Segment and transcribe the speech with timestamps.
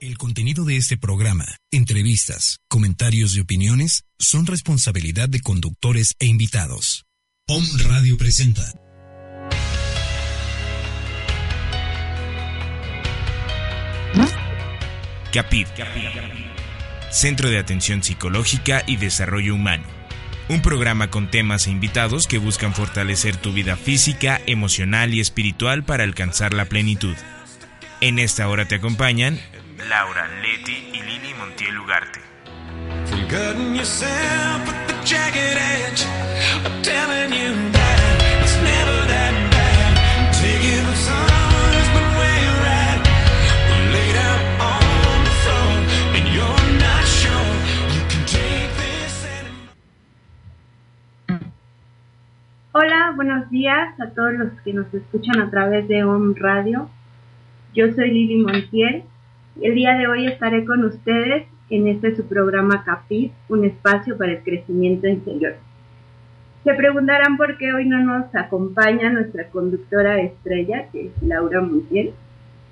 [0.00, 7.04] El contenido de este programa, entrevistas, comentarios y opiniones son responsabilidad de conductores e invitados.
[7.46, 8.72] POM Radio presenta.
[15.32, 15.66] CAPID,
[17.10, 19.84] Centro de Atención Psicológica y Desarrollo Humano.
[20.48, 25.84] Un programa con temas e invitados que buscan fortalecer tu vida física, emocional y espiritual
[25.84, 27.16] para alcanzar la plenitud.
[28.00, 29.40] En esta hora te acompañan
[29.88, 32.20] Laura, Leti y Lili Montiel Ugarte.
[52.72, 56.88] Hola, buenos días a todos los que nos escuchan a través de OM Radio.
[57.74, 59.04] Yo soy Lili Montiel
[59.60, 64.32] el día de hoy estaré con ustedes en este su programa CAPIT, un espacio para
[64.32, 65.54] el crecimiento interior.
[66.64, 72.12] Se preguntarán por qué hoy no nos acompaña nuestra conductora estrella, que es Laura Montiel.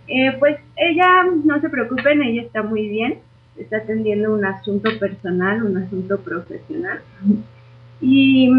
[0.09, 3.19] Eh, pues ella, no se preocupen, ella está muy bien,
[3.57, 7.01] está atendiendo un asunto personal, un asunto profesional.
[8.01, 8.51] Y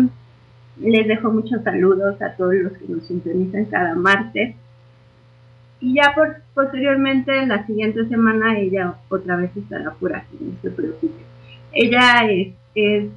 [0.80, 4.56] les dejo muchos saludos a todos los que nos sintonizan cada martes
[5.80, 10.54] y ya por, posteriormente, en la siguiente semana, ella otra vez estará por aquí, no
[10.62, 11.24] se preocupe.
[11.74, 12.26] Ella
[12.76, 13.10] es,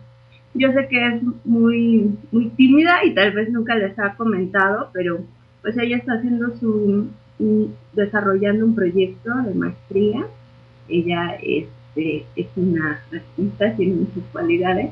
[0.54, 5.20] yo sé que es muy, muy tímida y tal vez nunca les ha comentado, pero
[5.62, 7.08] pues ella está haciendo su,
[7.92, 10.26] desarrollando un proyecto de maestría.
[10.88, 14.90] Ella este, es una artista, tiene muchas cualidades.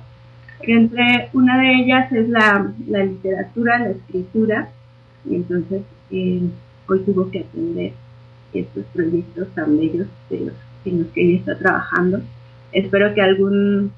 [0.61, 4.69] Entre una de ellas es la, la literatura, la escritura,
[5.29, 6.43] y entonces eh,
[6.89, 7.93] hoy tuvo que atender
[8.53, 12.21] estos proyectos tan bellos de los, en los que ella está trabajando.
[12.73, 13.93] Espero que algún,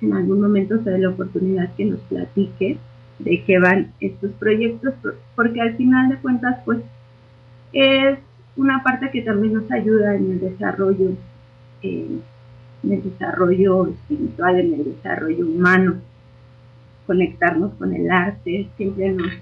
[0.00, 2.78] en algún momento se dé la oportunidad que nos platique
[3.18, 4.94] de qué van estos proyectos,
[5.36, 6.80] porque al final de cuentas, pues,
[7.72, 8.18] es
[8.56, 11.12] una parte que también nos ayuda en el desarrollo,
[11.82, 12.22] en
[12.82, 15.96] el desarrollo espiritual, en el desarrollo humano,
[17.06, 19.32] conectarnos con el arte, siempre nos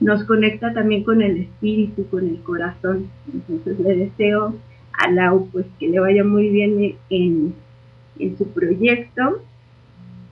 [0.00, 3.10] nos conecta también con el espíritu, con el corazón.
[3.32, 4.54] Entonces le deseo
[4.92, 7.54] a Lau pues que le vaya muy bien en,
[8.38, 9.42] su proyecto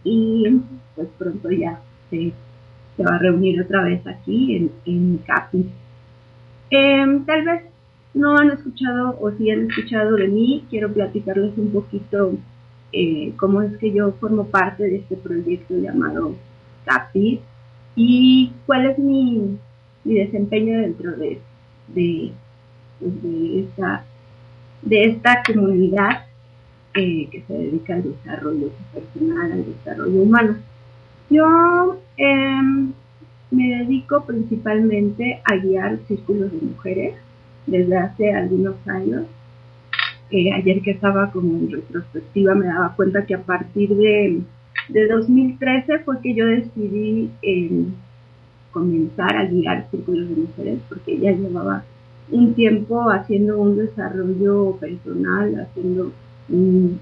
[0.05, 0.61] y
[0.95, 1.81] pues pronto ya
[2.11, 2.33] se,
[2.99, 5.71] va a reunir otra vez aquí en, en CAPI.
[6.71, 7.63] Em, tal vez
[8.15, 12.35] no han escuchado o si han escuchado de mí, quiero platicarles un poquito
[12.93, 16.37] eh, cómo es que yo formo parte de este proyecto llamado
[16.85, 17.41] CAPI
[17.95, 19.59] y cuál es mi,
[20.05, 21.41] desempeño dentro de,
[21.89, 22.33] de,
[23.61, 24.05] esta,
[24.83, 26.27] de esta comunidad
[26.95, 30.57] eh, que se dedica al desarrollo personal, al desarrollo humano.
[31.31, 32.93] Yo em,
[33.51, 37.15] me dedico principalmente a guiar círculos de mujeres
[37.67, 39.25] desde hace algunos años.
[40.31, 44.41] Eh, ayer que estaba como en retrospectiva me daba cuenta que a partir de
[44.89, 47.87] de 2013 fue que yo decidí eh,
[48.73, 51.85] comenzar a guiar círculos de mujeres porque ya llevaba
[52.31, 56.13] un tiempo haciendo un desarrollo personal, haciendo
[56.49, 57.01] un,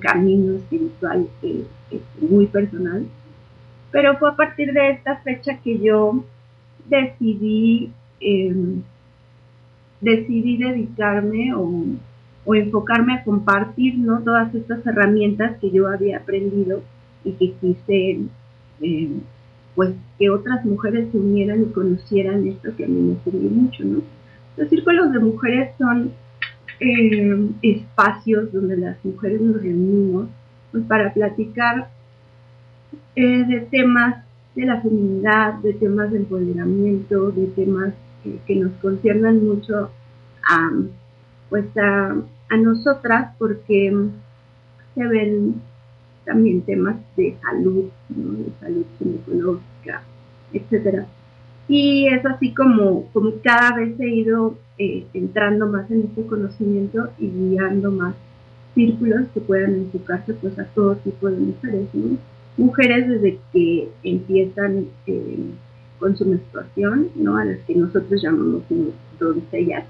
[0.00, 3.06] camino espiritual eh, este, muy personal.
[3.90, 6.22] Pero fue a partir de esta fecha que yo
[6.86, 8.82] decidí, em,
[10.00, 11.86] decidí dedicarme o,
[12.44, 14.20] o, enfocarme a compartir ¿no?
[14.20, 16.82] todas estas herramientas que yo había aprendido
[17.24, 18.18] y que quise
[18.80, 19.10] eh,
[19.74, 23.84] pues que otras mujeres se unieran y conocieran esto que a mí me sirvió mucho,
[23.84, 24.02] ¿no?
[24.56, 26.12] Los círculos de mujeres son
[26.80, 30.28] eh, espacios donde las mujeres nos reunimos
[30.70, 31.88] pues, para platicar
[33.16, 34.24] eh, de temas
[34.54, 37.92] de la feminidad, de temas de empoderamiento, de temas
[38.46, 39.90] que nos conciernan mucho
[40.48, 40.70] a,
[41.50, 42.14] pues a,
[42.48, 43.92] a nosotras porque
[44.94, 45.60] se ven
[46.24, 50.02] también temas de salud, de salud ginecológica,
[50.52, 51.06] etcétera.
[51.68, 57.10] Y es así como, como cada vez he ido eh, entrando más en este conocimiento
[57.18, 58.14] y guiando más
[58.74, 61.88] círculos que puedan enfocarse pues a todo tipo de mujeres,
[62.56, 65.50] Mujeres desde que empiezan eh,
[65.98, 67.36] con su menstruación, ¿no?
[67.36, 68.62] A las que nosotros llamamos
[69.18, 69.86] doncellas.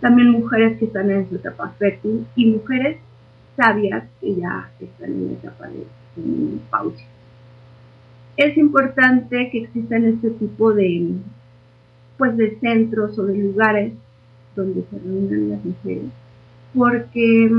[0.00, 2.98] También mujeres que están en su etapa fértil y mujeres
[3.56, 5.86] sabias que ya están en la etapa de
[6.70, 7.04] pausa.
[8.36, 11.12] Es importante que existan este tipo de,
[12.18, 13.92] pues, de centros o de lugares
[14.54, 16.10] donde se reúnan las mujeres,
[16.74, 17.50] porque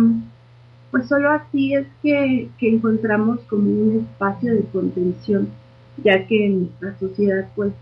[0.92, 5.50] pues solo así es que, encontramos como un espacio de contención,
[6.04, 7.74] ya que en nuestra sociedad pues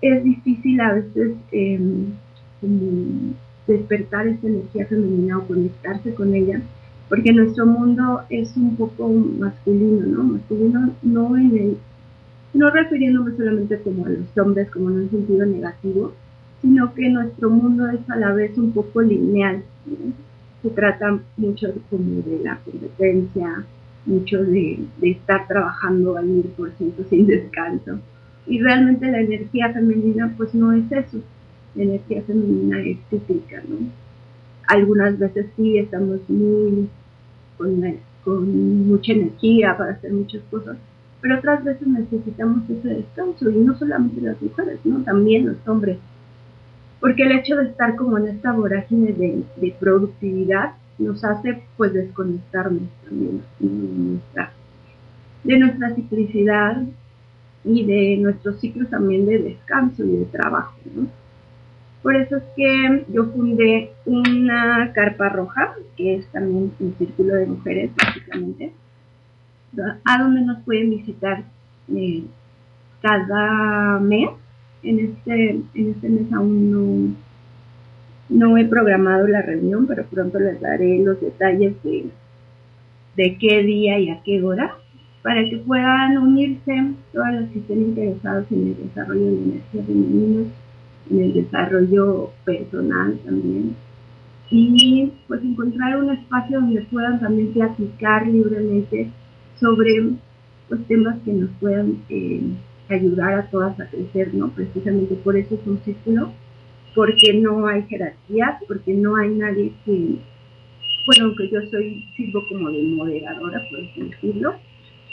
[0.00, 2.12] es difícil a veces em,
[3.66, 6.60] despertar esa energía femenina o conectarse con ella,
[7.08, 10.24] porque nuestro mundo es un poco masculino, ¿no?
[10.24, 11.76] Masculino no en el,
[12.54, 16.12] no refiriéndome solamente como a los hombres como en un sentido negativo,
[16.62, 19.62] sino que nuestro mundo es a la vez un poco lineal.
[20.62, 23.64] Se trata mucho como de la competencia,
[24.04, 28.00] mucho de, estar trabajando al mil por ciento sin descanso.
[28.48, 31.18] Y realmente la energía femenina pues no es eso.
[31.76, 34.05] La energía femenina es cíclica, ¿no?
[34.66, 36.88] Algunas veces sí estamos muy
[37.56, 40.76] con, mucha energía para hacer muchas cosas,
[41.20, 45.02] pero otras veces necesitamos ese descanso y no solamente las mujeres, ¿no?
[45.04, 45.98] También los hombres
[47.00, 52.88] porque el hecho de estar como en esta vorágine de, productividad nos hace pues desconectarnos
[53.04, 54.52] también de nuestra,
[55.44, 56.82] de nuestra ciclicidad
[57.64, 60.74] y de nuestros ciclos también de descanso y de trabajo.
[62.06, 67.46] Por eso es que yo fundé una carpa roja, que es también un círculo de
[67.46, 68.72] mujeres básicamente,
[70.04, 71.42] a donde nos pueden visitar
[71.92, 72.22] eh,
[73.02, 74.28] cada mes.
[74.84, 77.16] En este, en este mes aún no,
[78.28, 82.06] no he programado la reunión, pero pronto les daré los detalles de,
[83.16, 84.76] de qué día y a qué hora
[85.22, 89.82] para que puedan unirse todas las que estén interesados en el desarrollo de la energía
[89.82, 90.50] femenina,
[91.10, 93.76] en el desarrollo personal también.
[94.50, 99.10] Y pues encontrar un espacio donde puedan también platicar libremente
[99.58, 100.12] sobre
[100.68, 102.42] pues, temas que nos puedan eh,
[102.88, 104.48] ayudar a todas a crecer, ¿no?
[104.50, 106.32] Precisamente por eso es un círculo,
[106.94, 109.92] porque no hay jerarquías, porque no hay nadie que,
[111.06, 114.54] bueno, aunque yo soy, sirvo como de moderadora, por así decirlo,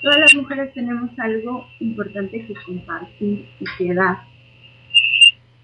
[0.02, 4.33] todas las mujeres tenemos algo importante que compartir y que dar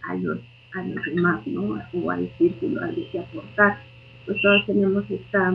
[0.09, 0.39] a los,
[0.73, 1.79] a los demás, ¿no?
[1.94, 3.79] O al círculo, algo que aportar.
[4.25, 5.53] Pues todos tenemos esta,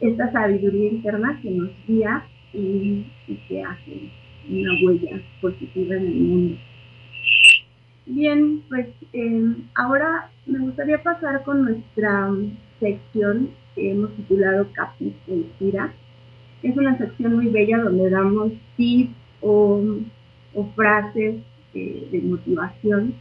[0.00, 3.04] esta sabiduría interna que nos guía y,
[3.48, 4.10] que hace
[4.48, 6.58] una huella positiva en el mundo.
[8.06, 12.30] Bien, pues eh, ahora me gustaría pasar con nuestra
[12.80, 15.92] sección que hemos titulado Capi e Inspira.
[16.62, 19.84] Es una sección muy bella donde damos tips o,
[20.74, 21.36] frases
[21.74, 23.14] eh, de motivación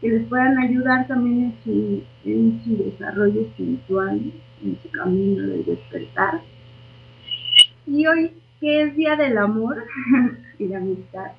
[0.00, 4.32] que les puedan ayudar también en su, en su desarrollo espiritual,
[4.64, 6.40] en su camino del despertar.
[7.86, 9.84] Y hoy que es Día del Amor
[10.58, 11.32] y la Amistad.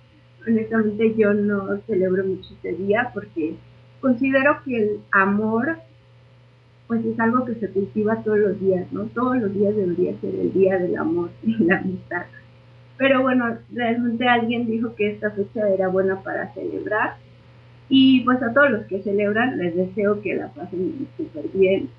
[0.45, 3.55] Honestamente yo no celebro mucho este día porque
[3.99, 5.77] considero que el amor
[6.87, 9.03] pues es algo que se cultiva todos los días, ¿no?
[9.05, 12.25] Todos los días debería ser el Día del Amor y la Amistad.
[12.97, 17.15] Pero bueno, realmente alguien dijo que esta fecha era buena para celebrar
[17.89, 21.89] y pues a todos los que celebran les deseo que la pasen súper bien,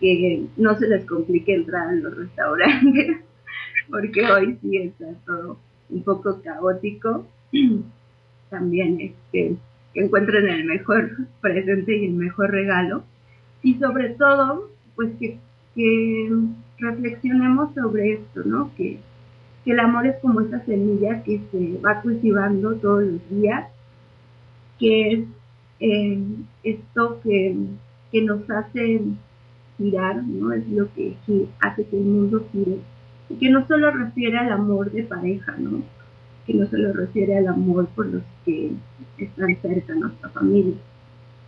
[0.00, 3.18] que no se les complique entrar en los restaurantes
[3.90, 5.58] porque hoy sí está todo
[5.90, 7.26] un poco caótico.
[8.50, 9.56] También es que,
[9.94, 11.10] encuentren el mejor
[11.40, 13.04] presente y el mejor regalo.
[13.62, 15.38] Y sobre todo, pues que,
[16.78, 18.70] reflexionemos sobre esto, ¿no?
[18.76, 18.98] Que,
[19.72, 23.68] el amor es como esa semilla que se va cultivando todos los días,
[24.78, 25.24] que es
[25.80, 26.22] eh,
[26.62, 27.56] esto que,
[28.12, 29.00] que nos hace
[29.76, 30.52] girar, ¿no?
[30.52, 31.16] Es lo que
[31.60, 32.78] hace que el mundo gire
[33.28, 35.82] y que no solo refiere al amor de pareja, ¿no?
[36.46, 38.70] Que no solo refiere al amor por los que
[39.18, 40.76] están cerca nuestra familia,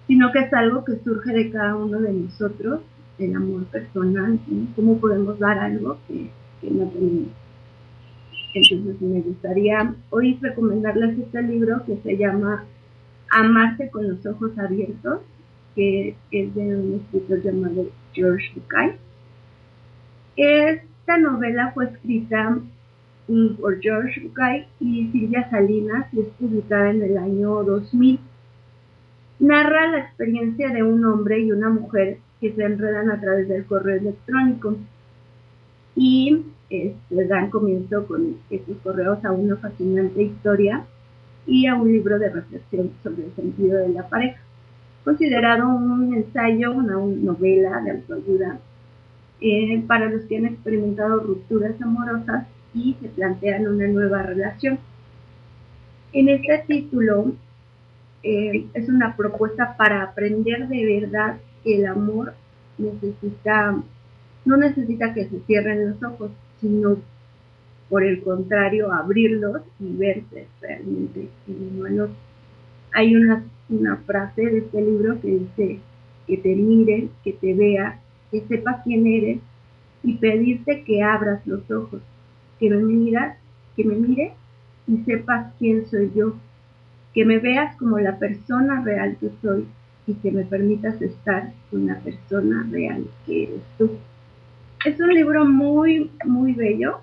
[0.07, 2.81] sino que es algo que surge de cada uno de nosotros,
[3.19, 4.41] el amor personal.
[4.75, 7.29] ¿Cómo podemos dar algo que, que no tenemos?
[8.55, 12.65] Entonces me gustaría hoy recomendarles este libro que se llama
[13.31, 15.21] Amarse con los ojos abiertos,
[15.75, 18.97] que es de un escritor llamado George Bucay.
[20.37, 22.59] Es esta novela fue escrita
[23.29, 28.21] mm, por George Bucay y Silvia Salinas y es publicada en el año 2000.
[29.39, 33.65] Narra la experiencia de un hombre y una mujer que se enredan a través del
[33.65, 34.77] correo electrónico
[35.99, 40.85] y este, dan comienzo con estos correos a una fascinante historia
[41.45, 44.39] y a un libro de reflexión sobre el sentido de la pareja,
[45.03, 48.61] considerado un ensayo, una novela de autoayuda
[49.41, 54.79] eh, para los que han experimentado rupturas amorosas y se plantean una nueva relación.
[56.13, 57.33] En este título
[58.23, 62.35] eh, es una propuesta para aprender de verdad que el amor
[62.79, 63.83] necesita,
[64.49, 66.97] no necesita que se cierren los ojos, sino
[67.91, 72.09] por el contrario abrirlos y verse realmente en
[72.93, 75.81] Hay una, una frase de este libro que dice
[76.27, 78.01] que te mire, que te vea,
[78.31, 79.39] que sepa quién eres
[80.03, 82.01] y pedirte que abras los ojos,
[82.59, 83.37] que me miras,
[83.77, 84.33] que me mire
[84.87, 86.37] y sepas quién soy yo,
[87.13, 89.67] que me veas como la persona real que soy
[90.07, 93.91] y que me permitas estar con la persona real que eres tú.
[94.85, 97.01] Es un libro muy, muy bello.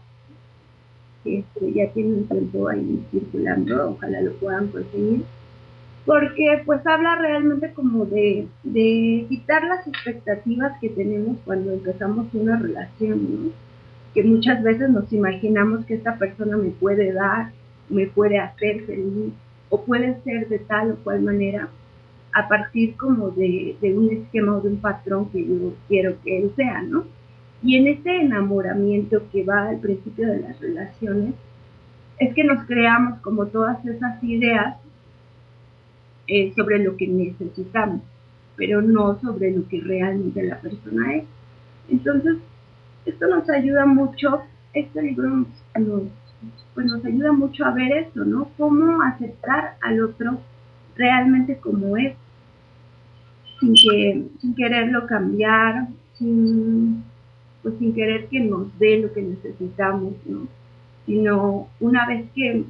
[1.26, 5.24] Este, ya tiene un tiempo ahí circulando, ojalá lo puedan conseguir.
[6.06, 12.58] Porque pues habla realmente como de, de quitar las expectativas que tenemos cuando empezamos una
[12.58, 13.52] relación, ¿no?
[14.14, 17.52] Que muchas veces nos imaginamos que esta persona me puede dar,
[17.90, 19.34] me puede hacer feliz,
[19.70, 21.70] o puede ser de tal o cual manera,
[22.34, 26.38] a partir como de, de un esquema o de un patrón que yo quiero que
[26.38, 27.06] él sea, ¿no?
[27.66, 31.34] Y en ese enamoramiento que va al principio de las relaciones,
[32.20, 34.78] es que nos creamos como todas esas ideas
[36.28, 38.02] eh, sobre lo que necesitamos,
[38.56, 41.24] pero no sobre lo que realmente la persona es.
[41.90, 42.36] Entonces,
[43.08, 44.44] esto nos ayuda mucho,
[44.74, 46.04] este libro nos,
[46.76, 48.48] pues nos ayuda mucho a ver esto, ¿no?
[48.60, 50.40] Cómo aceptar al otro
[50.96, 52.16] realmente como es,
[53.60, 57.04] sin, que, sin quererlo cambiar, sin
[57.66, 60.48] pues sin querer que nos dé lo que necesitamos, ¿no?
[61.08, 62.64] Sino una vez que,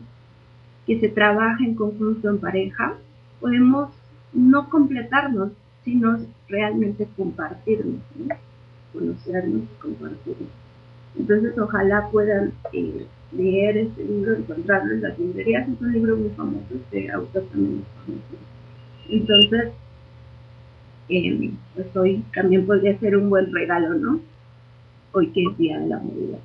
[0.87, 2.95] que se trabaja en conjunto en pareja,
[3.41, 3.89] podemos
[4.31, 5.51] no completarnos,
[5.83, 8.35] sino realmente compartirnos, ¿no?
[8.93, 10.47] conocernos, compartirnos.
[11.19, 16.29] Entonces ojalá puedan eh, leer este libro, encontrarlo en las librerías, es un libro muy
[16.29, 18.35] famoso, este autor también es famoso.
[19.09, 19.73] Entonces,
[21.09, 24.34] eh, pues hoy también podría ser un buen regalo, ¿no?
[25.15, 26.39] Hoy que es Día de la Mujer.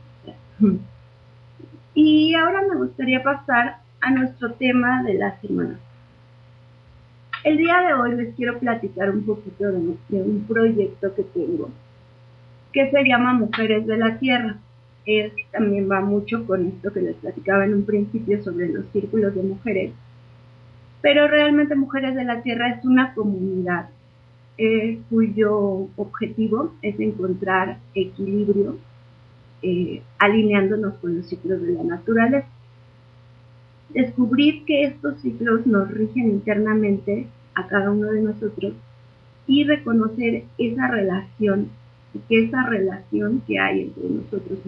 [1.94, 5.78] Y ahora me gustaría pasar a nuestro tema de la semana.
[7.42, 11.70] El día de hoy les quiero platicar un poquito de, un proyecto que tengo
[12.72, 14.56] que se llama Mujeres de la Tierra.
[15.04, 19.34] Es, también va mucho con esto que les platicaba en un principio sobre los círculos
[19.34, 19.92] de mujeres.
[21.02, 23.88] Pero realmente Mujeres de la Tierra es una comunidad
[25.08, 28.76] cuyo objetivo es encontrar equilibrio
[29.62, 32.48] eh, alineándonos con los ciclos de la naturaleza.
[33.90, 38.74] Descubrir que estos ciclos nos rigen internamente a cada uno de nosotros
[39.46, 41.68] y reconocer esa relación,
[42.28, 44.58] que esa relación que hay entre nosotros,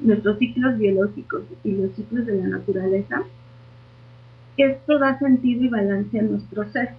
[0.00, 3.22] nuestros ciclos biológicos y los ciclos de la naturaleza,
[4.56, 6.90] esto da sentido y balance a nuestro ser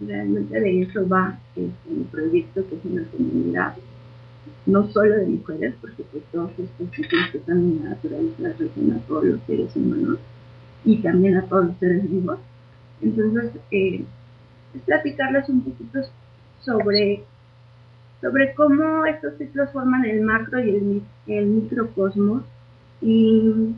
[0.00, 3.74] realmente de eso va este, mi proyecto, que es una comunidad
[4.66, 8.92] no solo de mujeres, porque pues todos estos ciclos que están en la naturaleza rigen
[8.92, 10.18] a todos los seres humanos
[10.84, 12.38] y también a todos los seres vivos.
[13.00, 14.04] Entonces, eh,
[14.74, 16.00] es platicarles un poquito
[16.60, 17.24] sobre,
[18.20, 22.42] sobre cómo estos ciclos forman el macro y el, el microcosmos
[23.00, 23.74] y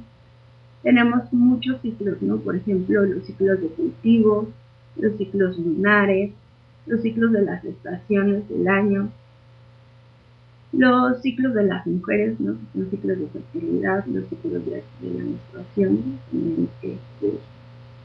[0.83, 2.39] tenemos muchos ciclos, ¿no?
[2.39, 4.49] Por ejemplo, los ciclos de cultivo,
[4.97, 6.33] los ciclos lunares,
[6.87, 9.11] los ciclos de las estaciones del año,
[10.73, 12.57] los ciclos de las mujeres, ¿no?
[12.75, 16.97] los ciclos de fertilidad, los ciclos de, la menstruación, también este,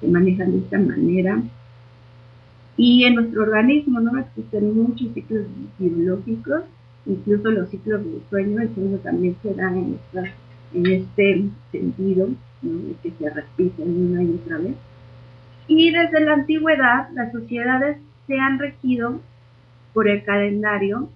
[0.02, 1.42] se manejan de esta manera.
[2.76, 4.20] Y en nuestro organismo ¿no?
[4.20, 5.46] existen muchos ciclos
[5.80, 6.64] biológicos,
[7.06, 9.98] incluso los ciclos del sueño, el sueño también se da en,
[10.86, 12.28] este sentido,
[12.62, 12.80] ¿no?
[13.02, 14.76] que se repiten una y otra vez.
[15.68, 19.20] Y desde la antigüedad las sociedades se han regido
[19.94, 21.10] por el calendario,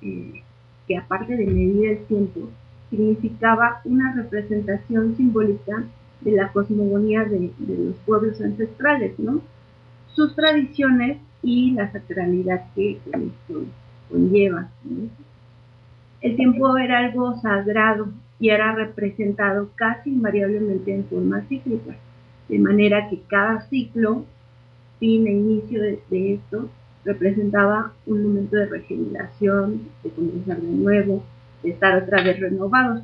[0.00, 0.42] eh,
[0.86, 2.48] que aparte de medir el tiempo,
[2.88, 5.84] significaba una representación simbólica
[6.22, 9.42] de la cosmogonía de, los pueblos ancestrales, ¿no?
[10.14, 12.98] Sus tradiciones y la sacralidad que
[14.08, 14.68] conlleva.
[16.20, 18.08] El tiempo era algo sagrado
[18.40, 21.94] y era representado casi invariablemente en forma cíclica
[22.48, 24.24] de manera que cada ciclo,
[24.98, 26.00] fin e inicio de,
[26.34, 26.68] esto,
[27.04, 31.22] representaba un momento de regeneración, de comenzar de nuevo,
[31.62, 33.02] de estar otra vez renovados.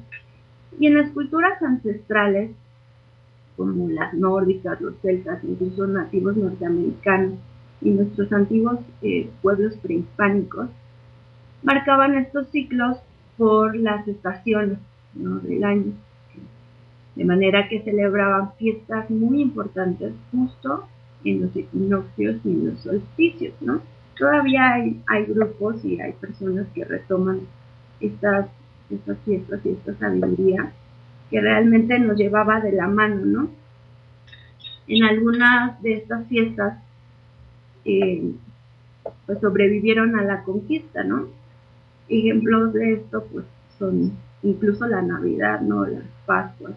[0.78, 2.50] Y en las culturas ancestrales,
[3.56, 7.34] como las nórdicas, los celtas, incluso nativos norteamericanos
[7.80, 10.68] y nuestros antiguos eh, pueblos prehispánicos,
[11.62, 12.98] marcaban estos ciclos
[13.36, 14.78] por las estaciones
[15.14, 15.92] del año.
[17.16, 20.88] De manera que celebraban fiestas muy importantes justo
[21.24, 23.80] en los equinoccios y en los solsticios, ¿no?
[24.18, 27.40] Todavía hay, grupos y hay personas que retoman
[28.00, 28.46] estas,
[28.90, 30.72] estas fiestas y esta sabiduría
[31.30, 33.50] que realmente nos llevaba de la mano, ¿no?
[34.86, 36.78] En algunas de estas fiestas,
[37.84, 38.32] eh,
[39.26, 41.28] pues sobrevivieron a la conquista, ¿no?
[42.08, 43.46] Ejemplos de esto, pues
[43.78, 45.86] son incluso la Navidad, ¿no?
[45.86, 46.74] Las Pascuas.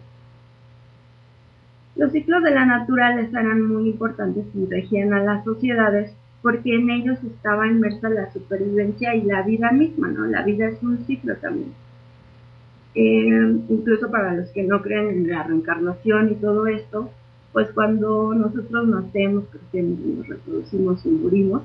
[1.98, 6.88] Los ciclos de la naturaleza eran muy importantes y regían a las sociedades porque en
[6.90, 10.24] ellos estaba inmersa la supervivencia y la vida misma, ¿no?
[10.26, 11.72] La vida es un ciclo también.
[12.94, 17.10] Eh, incluso para los que no creen en la reencarnación y todo esto,
[17.52, 21.62] pues cuando nosotros nacemos, crecemos, nos reproducimos y morimos,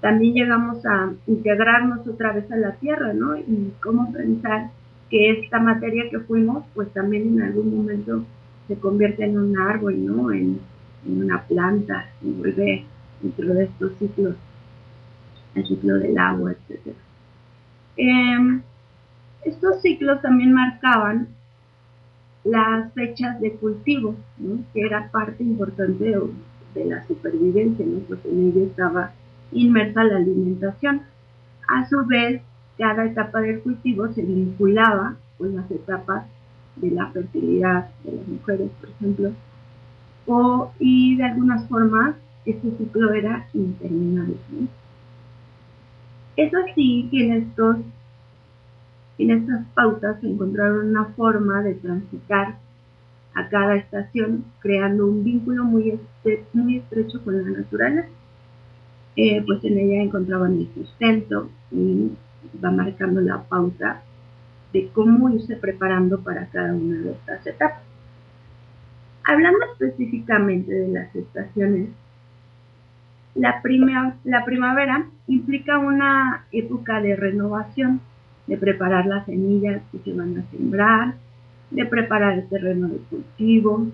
[0.00, 3.36] también llegamos a integrarnos otra vez a la tierra, ¿no?
[3.36, 4.70] Y cómo pensar
[5.10, 8.24] que esta materia que fuimos, pues también en algún momento
[8.68, 10.32] se convierte en un árbol, ¿no?
[10.32, 10.60] En,
[11.08, 12.84] una planta, y vuelve
[13.22, 14.34] dentro de estos ciclos,
[15.54, 16.96] el ciclo del agua, etc.
[17.96, 18.60] Em,
[19.44, 21.28] estos ciclos también marcaban
[22.42, 24.16] las fechas de cultivo,
[24.74, 26.12] que era parte importante
[26.74, 28.00] de, la supervivencia, ¿no?
[28.00, 29.12] porque en ello estaba
[29.52, 31.02] inmersa la alimentación.
[31.68, 32.42] A su vez,
[32.78, 36.26] cada etapa del cultivo se vinculaba con las etapas
[36.76, 39.32] de la fertilidad de las mujeres, por ejemplo,
[40.26, 44.36] o, y de algunas formas este ciclo era interminable.
[46.36, 47.76] Es así que en, estos,
[49.18, 52.58] estas pautas se encontraron una forma de transitar
[53.34, 55.98] a cada estación, creando un vínculo muy,
[56.52, 58.08] muy estrecho con la naturaleza.
[59.16, 62.12] Eh, pues en ella encontraban el sustento y
[62.62, 64.02] va marcando la pauta
[64.72, 67.82] de cómo irse preparando para cada una de estas etapas.
[69.24, 71.88] Hablando específicamente de las estaciones,
[73.34, 73.62] la,
[74.24, 78.00] la primavera implica una época de renovación,
[78.46, 81.14] de preparar las semillas que se van a sembrar,
[81.70, 83.86] de preparar el terreno de cultivo.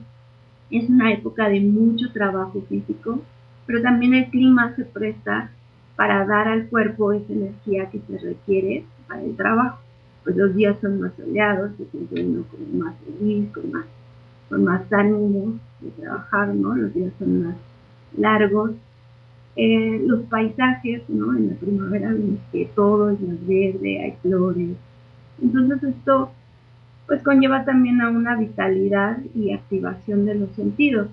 [0.70, 3.22] Es una época de mucho trabajo físico,
[3.66, 5.50] pero también el clima se presta
[5.96, 9.81] para dar al cuerpo esa energía que se requiere para el trabajo.
[10.24, 13.86] Pues los días son más soleados, se siente uno como más feliz, con más,
[14.48, 16.74] con más ánimo de trabajar, ¿no?
[16.74, 17.56] Los días son más
[18.16, 18.72] largos
[19.54, 21.36] eh, los paisajes, ¿no?
[21.36, 24.70] En la primavera vemos que todo es más verde, hay flores.
[25.42, 26.32] Entonces esto
[27.06, 31.08] pues conlleva también a una vitalidad y activación de los sentidos.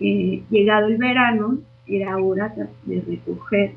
[0.00, 2.52] Eh, llegado el verano, era hora
[2.86, 3.74] de recoger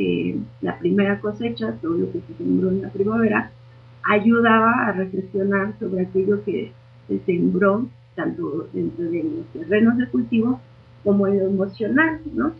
[0.00, 3.50] eh, la primera cosecha, todo lo que se sembró en la primavera,
[4.08, 6.70] ayudaba a reflexionar sobre aquello que
[7.08, 10.60] se sembró tanto dentro de los terrenos de cultivo
[11.02, 12.52] como en lo emocional, ¿no?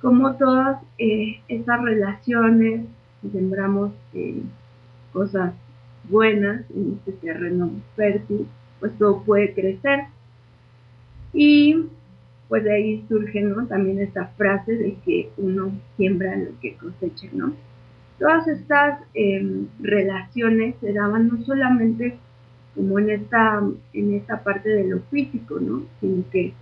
[0.00, 2.86] Como todas eh, esas relaciones,
[3.30, 4.40] sembramos eh,
[5.12, 5.52] cosas
[6.04, 8.46] buenas en este terreno fértil,
[8.80, 10.04] pues todo puede crecer.
[11.34, 11.88] Y
[12.48, 13.66] pues de ahí surge ¿no?
[13.66, 17.52] también esta frase de que uno siembra lo que cosecha, ¿no?
[18.18, 22.18] Todas estas em, relaciones se daban no solamente
[22.74, 25.82] como en esta, en esta parte de lo físico, ¿no?
[26.00, 26.52] Sino que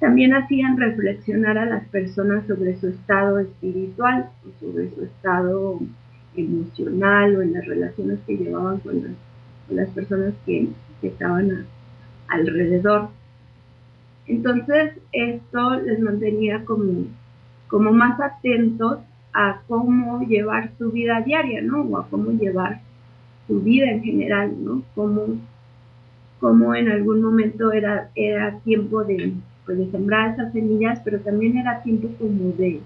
[0.00, 5.80] también hacían reflexionar a las personas sobre su estado espiritual o sobre su estado
[6.36, 9.16] emocional o en las relaciones que llevaban con
[9.70, 10.68] las, personas que,
[11.02, 11.66] estaban
[12.28, 13.10] alrededor.
[14.28, 17.06] Entonces esto les mantenía como,
[17.68, 18.98] como más atentos
[19.32, 21.82] a cómo llevar su vida diaria, ¿no?
[21.82, 22.80] O a cómo llevar
[23.46, 24.82] su vida en general, ¿no?
[24.94, 25.38] Cómo,
[26.40, 29.34] cómo en algún momento era, era tiempo de,
[29.64, 32.80] pues, de sembrar esas semillas, pero también era tiempo como de,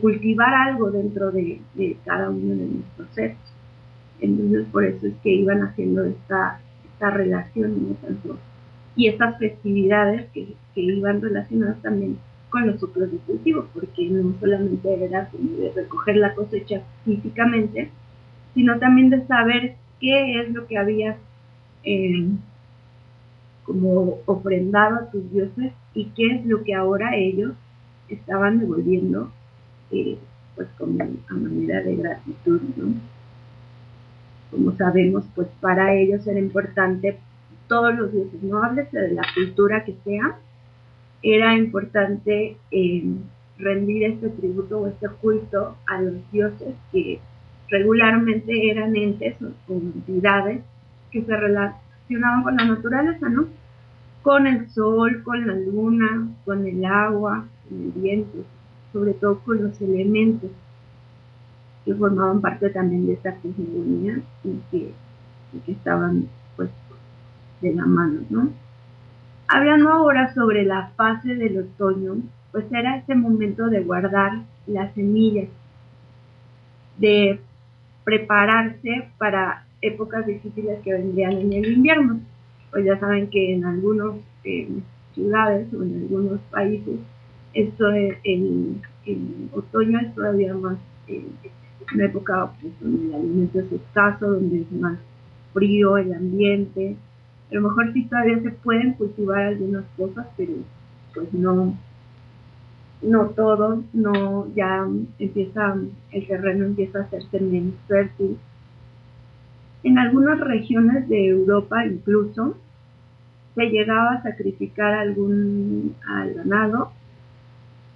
[0.00, 1.60] cultivar algo dentro de,
[2.04, 3.36] cada uno de nuestros seres.
[4.20, 8.38] Entonces por eso es que iban haciendo esta, esta relación tanto
[8.94, 12.18] y estas festividades que, iban relacionadas también
[12.50, 17.90] con los ciclos de cultivo, porque no solamente era de recoger la cosecha físicamente,
[18.54, 21.16] sino también de saber qué es lo que había
[21.84, 22.28] eh,
[23.64, 27.52] como ofrendado a tus dioses y qué es lo que ahora ellos
[28.08, 29.30] estaban devolviendo
[29.92, 30.18] eh,
[30.56, 32.94] pues como a manera de gratitud, ¿no?
[34.50, 37.18] Como sabemos, pues para ellos era importante
[37.68, 40.38] todos los dioses, no hables de la cultura que sea,
[41.22, 43.04] era importante eh,
[43.58, 47.20] rendir este tributo o este culto a los dioses que
[47.68, 49.36] regularmente eran entes
[49.68, 50.62] o entidades
[51.10, 53.46] que se relacionaban con la naturaleza, ¿no?
[54.22, 58.38] Con el sol, con la luna, con el agua, con el viento,
[58.92, 60.50] sobre todo con los elementos
[61.84, 64.92] que formaban parte también de esta cosmogonía y que,
[65.64, 66.70] que estaban pues
[67.60, 68.50] de la mano, ¿no?
[69.52, 72.18] Hablando ahora sobre la fase del otoño,
[72.52, 75.48] pues era ese momento de guardar las semillas,
[76.98, 77.40] de
[78.04, 82.20] prepararse para épocas difíciles que vendrían en el invierno.
[82.70, 84.12] Pues ya saben que en algunas
[84.44, 84.68] eh,
[85.14, 87.00] ciudades o en algunos países
[87.52, 88.80] esto es, el,
[89.52, 91.26] otoño es todavía más eh,
[91.92, 94.96] una época pues, donde el alimento es escaso, donde es más
[95.52, 96.94] frío el ambiente.
[97.50, 100.52] A lo mejor sí todavía se pueden cultivar algunas cosas, pero
[101.12, 101.76] pues no,
[103.02, 104.86] no todo, no, ya
[105.18, 105.76] empieza,
[106.12, 108.38] el terreno empieza a hacerse menos fértil.
[109.82, 112.56] En algunas regiones de Europa incluso
[113.54, 116.92] se llegaba a sacrificar algún al ganado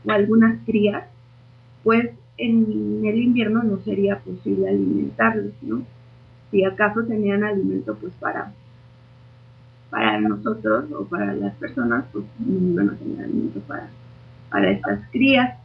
[0.05, 1.05] o algunas crías,
[1.85, 5.85] pues en el invierno no sería posible alimentarlos, ¿no?
[6.51, 8.53] Si acaso tenían alimento pues para
[9.95, 13.89] para nosotros o para las personas, pues no a tener alimento para
[14.51, 15.57] para estas crías.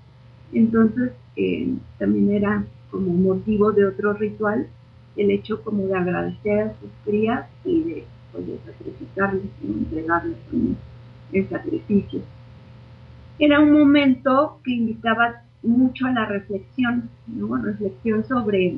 [0.54, 4.68] Entonces, eh, también era como motivo de otro ritual
[5.15, 10.38] el hecho como de agradecer a sus crías y de, pues, sacrificarles, entregarles
[11.32, 12.22] el sacrificio.
[13.39, 17.10] Era un momento que invitaba mucho a la reflexión.
[17.63, 18.78] Reflexión sobre,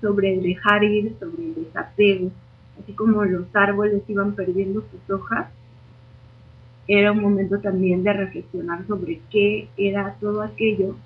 [0.00, 2.30] sobre el dejar ir, sobre el desapego,
[2.78, 5.48] así como los árboles iban perdiendo sus hojas,
[6.86, 10.96] era un momento también de reflexionar sobre qué era todo aquello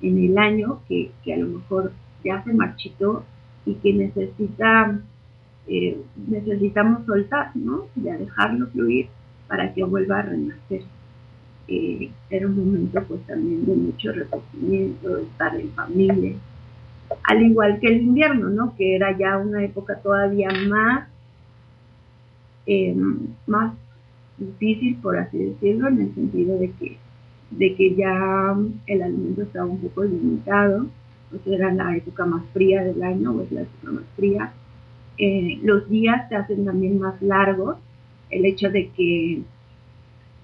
[0.00, 1.92] en el año que, a lo mejor
[2.24, 3.24] ya se marchitó
[3.64, 4.98] y que necesita
[5.66, 7.86] eh, necesitamos soltar, ¿no?
[7.96, 9.08] Ya dejarlo fluir
[9.48, 10.82] para que vuelva a renacer.
[11.68, 16.32] Eh, era un momento pues también de mucho recogimiento, de estar en familia,
[17.22, 18.74] al igual que el invierno, ¿no?
[18.76, 21.08] Que era ya una época todavía más,
[22.66, 22.96] eh,
[23.46, 23.74] más
[24.38, 26.98] difícil, por así decirlo, en el sentido de que,
[27.50, 30.86] de que ya el alimento estaba un poco limitado,
[31.30, 34.52] pues era la época más fría del año, o es la época más fría.
[35.18, 37.76] Eh, los días se hacen también más largos,
[38.30, 39.42] el hecho de que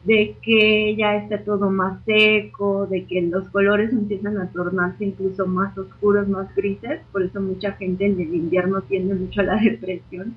[0.04, 5.46] de que ya esté todo más seco, de que los colores empiezan a tornarse incluso
[5.46, 9.56] más oscuros, más grises, por eso mucha gente en el invierno tiende mucho a la
[9.62, 10.34] depresión,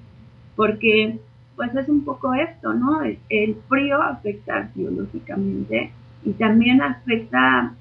[0.56, 1.20] porque
[1.56, 3.02] pues es un poco esto, ¿no?
[3.30, 5.92] El, frío afecta biológicamente
[6.24, 7.74] y también afecta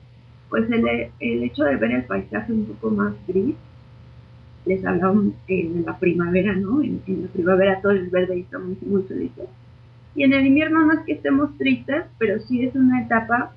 [0.48, 1.10] pues el,
[1.42, 3.56] hecho de ver el paisaje un poco más gris.
[4.64, 6.82] Les hablaba en la primavera, ¿no?
[6.82, 9.48] En, la primavera todo es verde y estamos muy felices.
[10.14, 13.52] Y en el invierno no es que estemos tristes, pero sí es una etapa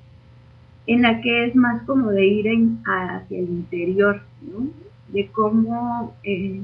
[0.86, 2.46] en la que es más como de ir
[2.84, 4.68] hacia el interior, ¿no?
[5.12, 6.60] De cómo eh,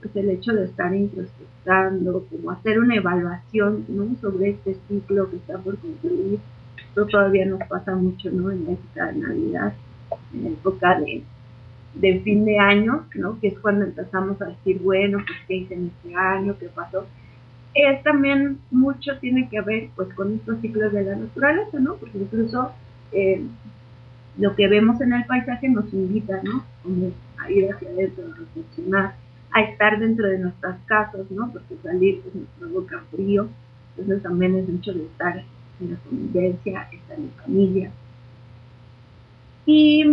[0.00, 1.46] pues el hecho de estar introspectivo
[2.30, 3.84] como hacer una evaluación
[4.20, 6.38] sobre este ciclo que está por concluir.
[6.78, 8.50] Esto todavía nos pasa mucho ¿no?
[8.50, 9.72] en la época de Navidad,
[10.32, 11.22] en la época de,
[11.94, 13.38] de fin de año, ¿no?
[13.40, 17.06] que es cuando empezamos a decir, bueno, pues qué hice en este año, qué pasó.
[17.76, 21.96] Es también mucho tiene que ver pues con estos ciclos de la naturaleza, ¿no?
[21.96, 22.72] Porque incluso
[23.12, 23.42] eh,
[24.38, 26.64] lo que vemos en el paisaje nos invita, ¿no?
[27.38, 29.14] A ir hacia adentro, a reflexionar
[29.56, 31.50] a estar dentro de nuestras casas, ¿no?
[31.50, 33.48] Porque salir pues nos provoca frío,
[33.96, 35.42] entonces también es mucho de estar
[35.80, 37.90] en la convivencia, estar en familia.
[39.64, 40.04] Y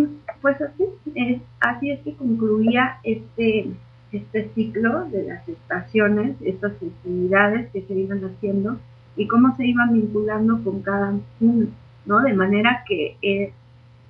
[0.42, 3.68] pues así es, así es que concluía este,
[4.14, 8.78] este ciclo de las estaciones, estas festividades que se iban haciendo
[9.16, 11.68] y cómo se iban vinculando con cada uno,
[12.06, 12.22] ¿no?
[12.22, 13.54] De manera que eh,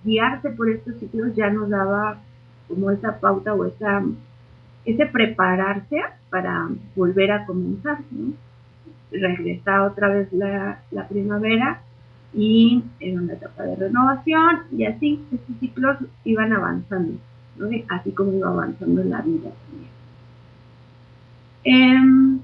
[0.04, 2.22] guiarse por estos ciclos ya nos daba
[2.68, 4.04] como esa pauta o esa
[4.86, 8.34] ese prepararse para volver a comenzar, ¿no?
[9.86, 11.82] otra vez la, primavera
[12.34, 17.20] y en una etapa de renovación y así estos ciclos iban avanzando,
[17.90, 19.93] así como iba avanzando la vida también.
[21.64, 22.40] Em,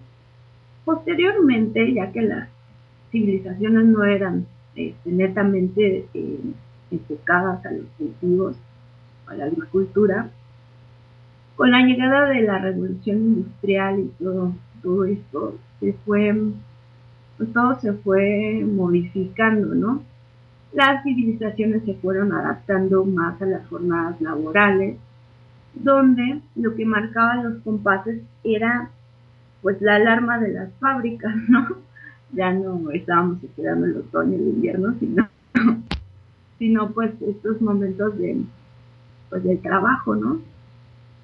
[0.86, 2.50] posteriormente, ya que las
[3.12, 6.40] civilizaciones no eran este, netamente eh,
[6.92, 8.56] enfocadas a los cultivos,
[9.28, 10.30] a la agricultura,
[11.56, 16.34] con la llegada de la revolución industrial y todo, todo esto, se fue,
[17.38, 20.04] pues todo se fue modificando, ¿no?
[20.72, 24.98] Las civilizaciones se fueron adaptando más a las jornadas laborales,
[25.74, 28.92] donde lo que marcaba los compases era
[29.62, 31.68] pues la alarma de las fábricas, ¿no?
[32.32, 35.28] Ya no estábamos esperando el otoño y el invierno, sino,
[36.60, 38.44] sino pues estos momentos de
[39.30, 40.42] pues del trabajo, ¿no?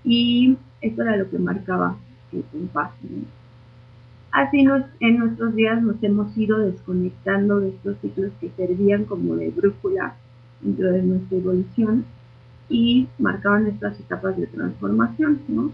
[0.03, 1.97] Y esto era lo que marcaba
[2.31, 2.91] el compás.
[4.31, 9.35] Así nos, en nuestros días nos hemos ido desconectando de estos ciclos que servían como
[9.35, 10.15] de brújula
[10.61, 12.05] dentro de nuestra evolución
[12.67, 15.71] y marcaban estas etapas de transformación, ¿no?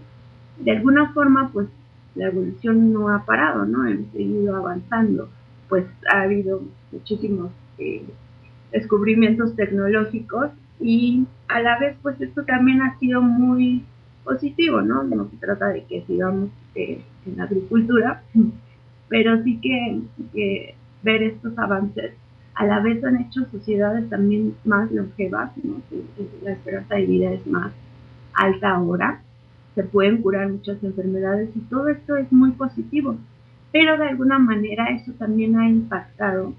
[0.60, 1.68] De alguna forma, pues
[2.16, 3.88] la evolución no ha parado, ¿no?
[3.88, 5.30] Hemos seguido avanzando,
[5.70, 8.04] pues ha habido muchísimos eh,
[8.72, 13.86] descubrimientos tecnológicos y a la vez, pues esto también ha sido muy
[14.24, 15.04] positivo, ¿no?
[15.04, 18.24] No se trata de que sigamos eh, en la agricultura,
[19.10, 22.14] pero sí que, ver estos avances
[22.54, 25.82] a la vez han hecho sociedades también más longevas, ¿no?
[26.44, 27.74] la esperanza de vida es más
[28.34, 29.24] alta ahora,
[29.76, 33.16] se pueden curar muchas enfermedades y todo esto es muy positivo,
[33.72, 36.54] pero de alguna manera eso también ha impactado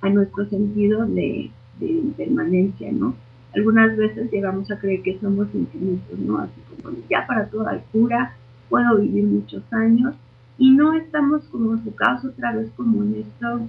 [0.00, 3.14] a nuestro sentido de, de permanencia, ¿no?
[3.54, 6.38] Algunas veces llegamos a creer que somos infinitos, ¿no?
[6.38, 8.34] Así como ya para toda cura
[8.68, 10.14] puedo vivir muchos años
[10.58, 13.68] y no estamos como enfocados otra vez como en esto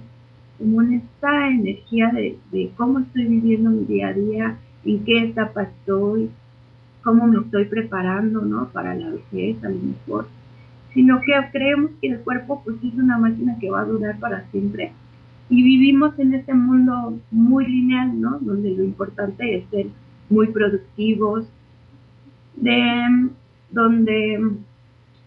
[0.58, 5.64] como en esta energía de, cómo estoy viviendo mi día a día, en qué etapa
[5.64, 6.30] estoy,
[7.06, 8.68] cómo me estoy preparando, ¿no?
[8.70, 10.26] Para la vejez, a lo mejor.
[10.92, 14.44] Sino que creemos que el cuerpo, pues, es una máquina que va a durar para
[14.50, 14.92] siempre.
[15.48, 18.40] Y vivimos en este mundo muy lineal, ¿no?
[18.40, 19.86] Donde lo importante es ser
[20.28, 21.46] muy productivos,
[22.56, 23.28] de,
[23.70, 24.50] donde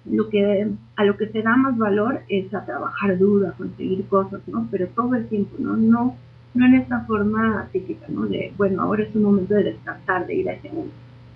[0.06, 4.06] lo que a lo que se da más valor es a trabajar duro, a conseguir
[4.08, 4.68] cosas, ¿no?
[4.70, 5.78] Pero todo el tiempo, ¿no?
[5.78, 6.18] No,
[6.54, 8.26] no en esta forma típica, ¿no?
[8.26, 10.70] De, bueno, ahora es un momento de descansar, de ir a ese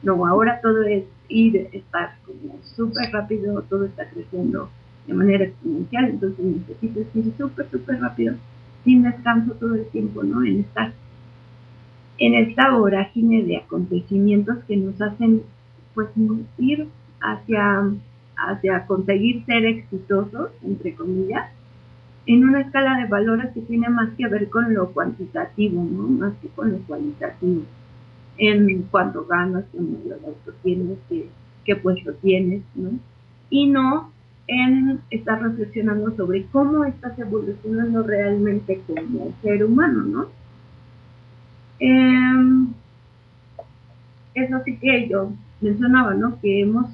[0.03, 4.69] No, ahora todo es ir, estar como súper rápido, todo está creciendo
[5.07, 8.35] de manera exponencial, entonces necesitas ir súper, súper rápido,
[8.83, 10.43] sin descanso todo el tiempo, ¿no?
[10.45, 10.93] En esta,
[12.17, 15.43] en esta vorágine de acontecimientos que nos hacen,
[15.93, 16.09] pues,
[16.57, 16.87] ir
[17.19, 17.91] hacia
[18.35, 21.51] hacia conseguir ser exitosos, entre comillas,
[22.25, 26.03] en una escala de valores que tiene más que ver con lo cuantitativo, ¿no?
[26.03, 27.63] Más que con lo cualitativo.
[28.37, 31.29] En cuánto ganas, de auto tienes, qué,
[31.65, 32.91] qué puesto tienes, ¿no?
[33.49, 34.11] Y no
[34.47, 40.27] en estar reflexionando sobre cómo estás evolucionando realmente como ser humano, ¿no?
[41.79, 42.67] Eh,
[44.33, 46.39] eso sí que yo mencionaba, ¿no?
[46.41, 46.87] Que hemos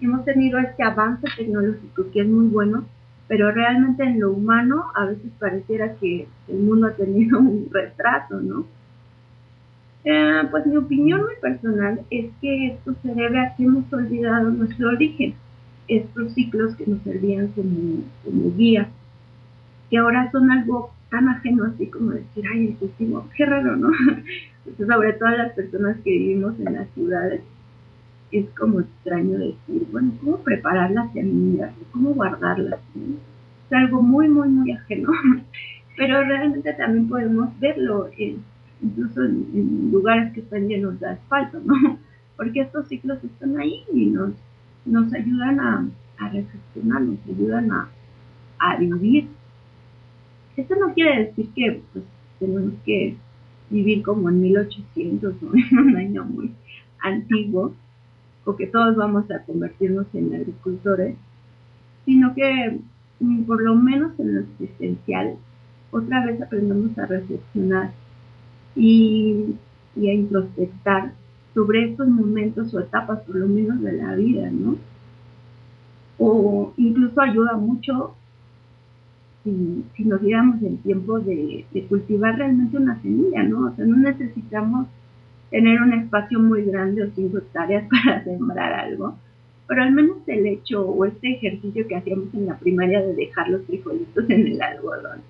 [0.00, 2.84] hemos tenido este avance tecnológico que es muy bueno,
[3.28, 8.40] pero realmente en lo humano a veces pareciera que el mundo ha tenido un retraso,
[8.40, 8.66] ¿no?
[10.08, 14.50] Eh, pues mi opinión muy personal es que esto se debe a que hemos olvidado
[14.50, 15.34] nuestro origen,
[15.88, 18.88] estos ciclos que nos servían como, como guía,
[19.90, 23.90] que ahora son algo tan ajeno así como decir, ay, el cultivo, qué raro, ¿no?
[24.86, 27.40] sobre todo las personas que vivimos en las ciudades,
[28.30, 31.72] es como extraño decir, bueno, ¿cómo preparar las semillas?
[31.90, 32.78] ¿Cómo guardarlas?
[32.94, 35.10] Es algo muy, muy, muy ajeno.
[35.96, 38.08] Pero realmente también podemos verlo
[38.82, 41.74] incluso en, lugares que están llenos de asfalto, ¿no?
[42.36, 44.32] Porque estos ciclos están ahí y nos,
[44.84, 47.88] nos ayudan a, a reflexionar, nos ayudan a,
[48.58, 49.28] a vivir.
[50.56, 52.04] Esto no quiere decir que pues,
[52.38, 53.16] tenemos que
[53.70, 56.52] vivir como en 1800 o en un año muy
[57.00, 57.74] antiguo,
[58.44, 61.16] o que todos vamos a convertirnos en agricultores,
[62.04, 62.80] sino que
[63.20, 65.36] mm, por lo menos en lo existencial,
[65.90, 67.92] otra vez aprendemos a reflexionar
[68.76, 69.56] y,
[69.96, 71.12] a introspectar
[71.54, 74.76] sobre estos momentos o etapas, por lo menos de la vida, ¿no?
[76.18, 78.14] O incluso ayuda mucho
[79.42, 83.68] si, nos diéramos el tiempo de, de, cultivar realmente una semilla, ¿no?
[83.68, 84.86] O sea, no necesitamos
[85.50, 89.16] tener un espacio muy grande o cinco hectáreas para sembrar algo,
[89.66, 93.48] pero al menos el hecho o este ejercicio que hacíamos en la primaria de dejar
[93.48, 95.20] los frijolitos en el algodón,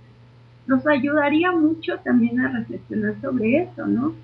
[0.66, 4.14] nos ayudaría mucho también a reflexionar sobre eso, ¿no?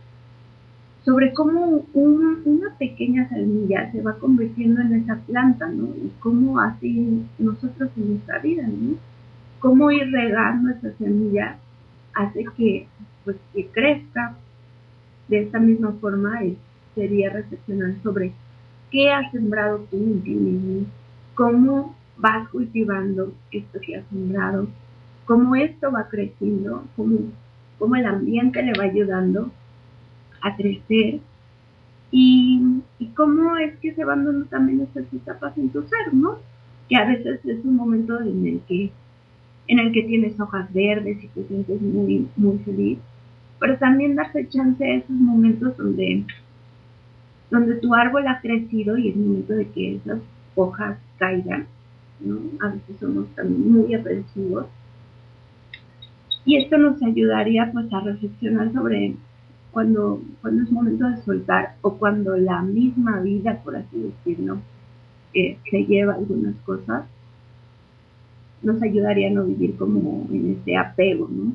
[1.04, 5.86] Sobre cómo una pequeña semilla se va convirtiendo en esa planta, ¿no?
[5.86, 8.96] Y cómo así nosotros en nuestra vida, ¿no?
[9.60, 11.58] Cómo ir regando esa semilla
[12.14, 12.86] hace que,
[13.24, 14.36] pues, que crezca,
[15.28, 16.56] de esta misma forma es
[16.94, 18.32] sería reflexionar sobre
[18.90, 20.86] qué has sembrado tú en
[21.34, 24.68] cómo vas cultivando esto que has sembrado,
[25.24, 27.18] cómo esto va creciendo, cómo,
[27.78, 29.50] cómo el ambiente le va ayudando
[30.40, 31.20] a crecer
[32.10, 32.82] y,
[33.16, 36.38] cómo es que se van dando también estas etapas en tu ser, ¿no?
[36.88, 38.90] Que a veces es un momento en el que
[39.68, 42.98] en el que tienes hojas verdes y te sientes muy muy feliz,
[43.58, 46.24] pero también darse chance a esos momentos donde
[47.50, 50.20] donde tu árbol ha crecido y es momento de que esas
[50.54, 51.66] hojas caigan,
[52.20, 52.38] ¿no?
[52.60, 54.66] A veces somos también muy aprensivos.
[56.44, 59.14] Y esto nos ayudaría pues a reflexionar sobre
[59.70, 64.58] cuando, cuando es momento de soltar o cuando la misma vida, por así decirlo,
[65.34, 67.06] eh, se lleva algunas cosas,
[68.62, 71.52] nos ayudaría a no vivir como en ese apego, ¿no?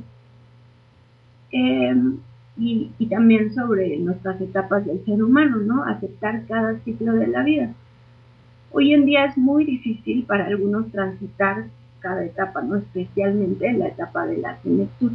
[1.51, 2.17] Em,
[2.57, 5.83] y, y, también sobre nuestras etapas del ser humano, ¿no?
[5.83, 7.73] Aceptar cada ciclo de la vida.
[8.71, 11.67] Hoy en día es muy difícil para algunos transitar
[12.07, 12.77] cada etapa, ¿no?
[12.77, 15.11] Especialmente en la etapa de la senectud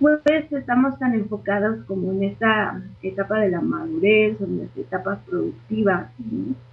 [0.00, 6.10] pues estamos tan enfocados como en esta etapa de la madurez, en las etapas productivas,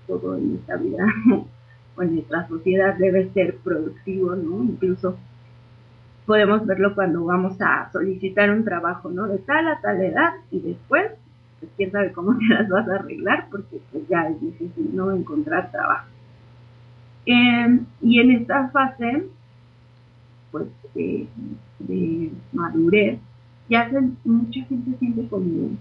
[0.07, 1.05] todo en esta vida
[1.97, 4.63] o en nuestra sociedad debe ser productivo, ¿no?
[4.63, 5.17] Incluso
[6.25, 9.27] podemos verlo cuando vamos a solicitar un trabajo, ¿no?
[9.27, 11.11] De tal a tal edad y después,
[11.59, 15.11] pues quién sabe cómo te las vas a arreglar porque pues ya es difícil, ¿no?
[15.11, 16.07] Encontrar trabajo.
[17.27, 19.25] Eh, y en esta fase,
[20.49, 23.19] pues de, madurez,
[23.69, 23.91] ya
[24.23, 25.71] mucha gente siente como,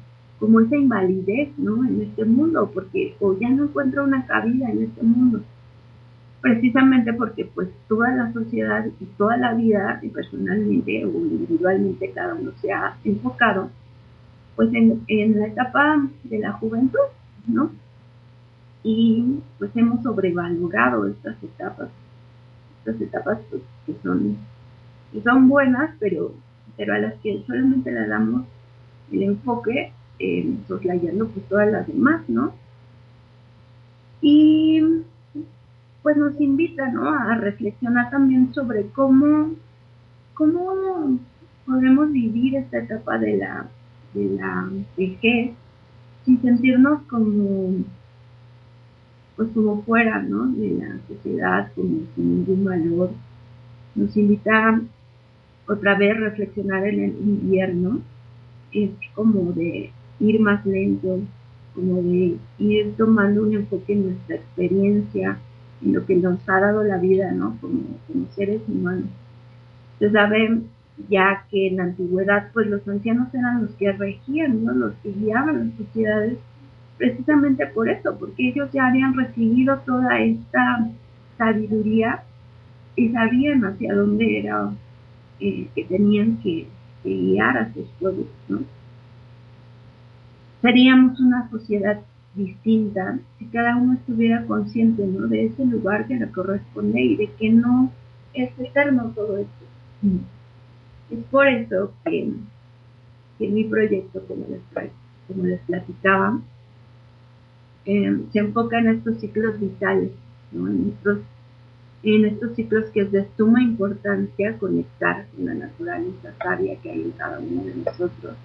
[0.41, 1.85] como esa invalidez, ¿no?
[1.85, 5.43] En este mundo, porque o ya no encuentra una cabida en este mundo.
[6.41, 12.35] Precisamente porque pues toda la sociedad y toda la vida, y personalmente o individualmente cada
[12.35, 13.71] uno se ha enfocado,
[14.57, 16.99] pues en, en la etapa de la juventud,
[17.47, 17.71] ¿no?
[18.89, 21.89] Y pues hemos sobrevalorado estas etapas,
[22.79, 24.37] estas etapas pues, que son
[25.25, 26.33] son buenas, pero,
[26.77, 28.45] pero a las que solamente le damos
[29.11, 32.55] el enfoque eh, soslayando pues todas las demás, ¿no?
[34.21, 34.81] Y
[36.05, 37.11] pues nos invita, ¿no?
[37.11, 39.51] A reflexionar también sobre cómo,
[40.35, 41.19] cómo
[41.67, 43.67] podemos vivir esta etapa de la,
[44.15, 45.55] de la vejez
[46.25, 47.85] sin sentirnos como
[49.37, 50.47] pues como fuera, ¿no?
[50.47, 53.11] De la sociedad, como sin ningún valor.
[53.95, 54.81] Nos invita
[55.67, 58.01] otra vez reflexionar en el invierno
[58.73, 61.21] es como de ir más lento,
[61.75, 65.39] como de ir tomando un enfoque en nuestra experiencia,
[65.83, 67.57] en lo que nos ha dado la vida, ¿no?
[67.61, 67.81] Como,
[68.35, 69.09] seres humanos.
[69.99, 70.63] Se sabe
[71.09, 74.73] ya que en la antigüedad, pues los ancianos eran los que regían, ¿no?
[74.73, 76.39] Los que guiaban las sociedades,
[76.99, 80.91] precisamente por eso, porque ellos ya habían recibido toda esta
[81.37, 82.23] sabiduría
[82.97, 84.71] y sabían hacia dónde era
[85.41, 86.67] eh, que tenían que,
[87.05, 88.63] guiar a sus pueblos, ¿no?
[90.61, 92.01] Seríamos una sociedad
[92.35, 95.29] distinta si cada uno estuviera consciente, ¿no?
[95.29, 97.93] De ese lugar que le corresponde y de que no
[98.35, 99.65] es eterno todo esto.
[101.11, 102.33] Es por eso que,
[103.39, 104.91] que mi proyecto, como les,
[105.29, 106.41] como les platicaba,
[107.87, 110.11] eh, se enfoca en estos ciclos vitales,
[110.53, 110.69] ¿no?
[110.69, 111.19] en estos
[112.03, 117.03] en estos ciclos que es de suma importancia conectar con la naturaleza sabia que hay
[117.03, 118.37] en cada uno de nosotros.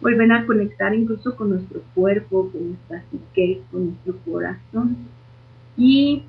[0.00, 4.96] Vuelven a conectar incluso con nuestro cuerpo, con nuestra psique, con nuestro corazón.
[5.76, 6.22] Y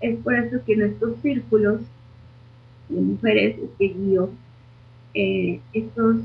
[0.00, 1.80] es por eso que en estos círculos
[2.88, 4.30] de mujeres es que guío
[5.14, 6.16] eh, estos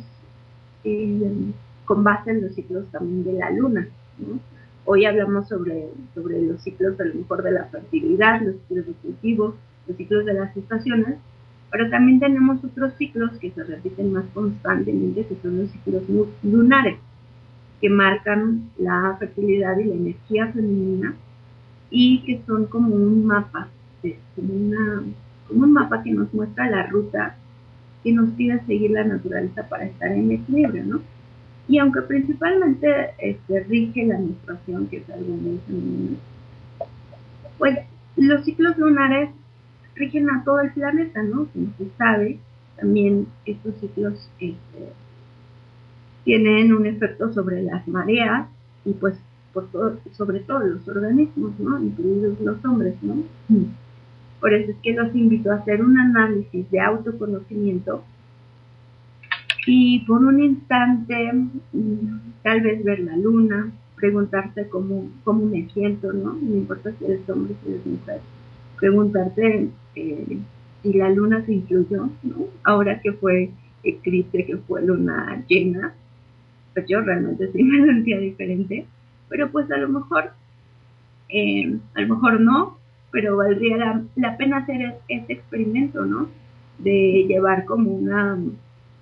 [0.83, 1.51] eh,
[1.85, 3.87] con base en los ciclos también de la luna.
[4.89, 9.55] Hoy hablamos sobre, sobre los ciclos a lo mejor de la fertilidad, los ciclos cultivo,
[9.85, 11.17] los ciclos de las estaciones,
[11.69, 16.03] pero también tenemos otros ciclos que se repiten más constantemente, que son los ciclos
[16.41, 16.97] lunares,
[17.81, 21.15] que marcan la fertilidad y la energía femenina
[21.89, 23.67] y que son como un mapa,
[24.37, 24.53] como,
[25.49, 27.35] como un mapa que nos muestra la ruta
[28.05, 31.01] que nos pide seguir la naturaleza para estar en equilibrio, ¿no?
[31.67, 36.17] Y aunque principalmente este, rige la menstruación, que es algo muy femenino,
[37.57, 37.79] pues
[38.15, 39.29] los ciclos lunares
[39.95, 41.47] rigen a todo el planeta, ¿no?
[41.47, 42.39] Como se sabe,
[42.77, 44.55] también estos ciclos este,
[46.23, 48.47] tienen un efecto sobre las mareas
[48.85, 49.19] y pues
[49.53, 51.81] por sobre todo los organismos, ¿no?
[51.81, 53.23] Incluidos los hombres, ¿no?
[54.39, 58.03] Por eso es que los invito a hacer un análisis de autoconocimiento
[59.67, 61.31] y por un instante
[61.73, 66.33] mm, tal vez ver la luna, preguntarte cómo, cómo me siento, ¿no?
[66.33, 68.21] No importa si eres hombre, si eres mujer.
[68.79, 70.37] Preguntarte eh,
[70.81, 72.45] si la luna se incluyó, ¿no?
[72.63, 73.51] Ahora que fue
[73.83, 75.93] eclipse, que fue luna llena,
[76.73, 78.85] pues yo realmente sí me sentía diferente,
[79.27, 80.31] pero pues a lo mejor,
[81.27, 82.77] eh, a lo mejor no,
[83.11, 86.29] pero valdría la, pena hacer ese experimento, ¿no?
[86.77, 88.37] De llevar como una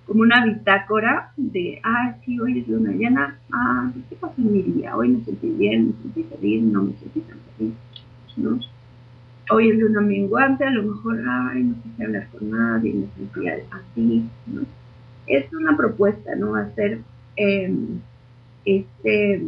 [0.05, 4.61] como una bitácora de, ah, sí, hoy es luna llena, ah, ¿qué pasó en mi
[4.61, 4.95] día?
[4.95, 7.73] Hoy me sentí bien, me sentí feliz, no me sentí tan feliz,
[8.37, 8.59] ¿no?
[9.49, 13.57] Hoy es luna menguante, a lo mejor, ay, no quise hablar con nadie, me sentía
[13.71, 14.61] así, ¿no?
[15.27, 16.55] Es una propuesta, ¿no?
[16.55, 16.99] Hacer
[17.35, 17.99] em,
[18.63, 19.43] este,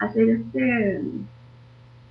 [0.00, 1.00] hacer este,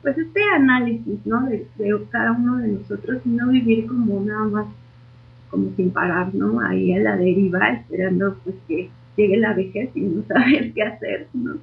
[0.02, 1.46] pues este análisis, ¿no?
[1.46, 4.68] De, de cada uno de nosotros y no vivir como nada más
[5.54, 6.60] como sin parar, ¿no?
[6.60, 11.28] Ahí a la deriva, esperando pues que llegue la vejez y no saber qué hacer,
[11.32, 11.58] ¿no?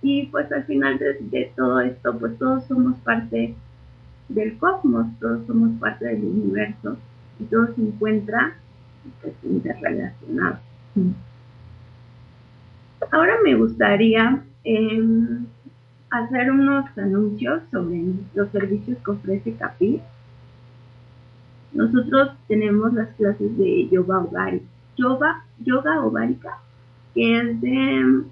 [0.00, 3.54] Y pues al final de, todo esto, pues todos somos parte
[4.30, 6.96] del cosmos, todos somos parte del universo
[7.38, 8.56] y todo se encuentra
[9.20, 10.60] pues, interrelacionado.
[13.10, 15.44] Ahora me gustaría em,
[16.08, 18.02] hacer unos anuncios sobre
[18.34, 20.00] los servicios que ofrece CAPI
[21.74, 24.64] nosotros tenemos las clases de yoga ovárica,
[24.96, 26.58] yoga, yoga ovárica,
[27.14, 28.22] que es de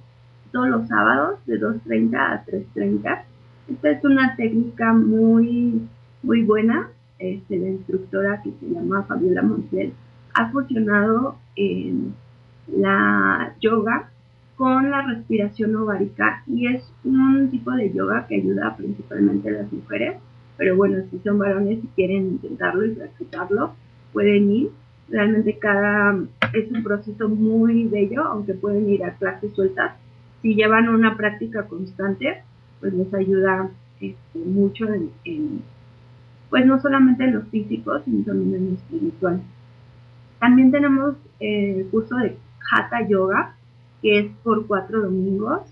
[0.52, 3.22] todos los sábados de 2.30 a 3.30.
[3.68, 5.82] Esta es una técnica muy,
[6.22, 6.88] muy buena.
[7.18, 9.92] Este, la instructora que se llama Fabiola Montiel
[10.34, 12.14] ha fusionado en
[12.68, 14.10] la yoga
[14.56, 19.72] con la respiración ovárica y es un tipo de yoga que ayuda principalmente a las
[19.72, 20.16] mujeres
[20.56, 23.74] pero bueno, si son varones y quieren intentarlo y practicarlo,
[24.12, 24.70] pueden ir.
[25.08, 26.18] Realmente cada
[26.52, 29.96] es un proceso muy bello, aunque pueden ir a clases sueltas.
[30.40, 32.42] Si llevan una práctica constante,
[32.80, 34.86] pues les ayuda este, mucho
[35.24, 35.62] en,
[36.50, 39.40] pues no solamente en lo físico, sino también en lo espiritual.
[40.38, 42.36] También tenemos el curso de
[42.70, 43.54] Hatha Yoga,
[44.00, 45.62] que es por cuatro domingos.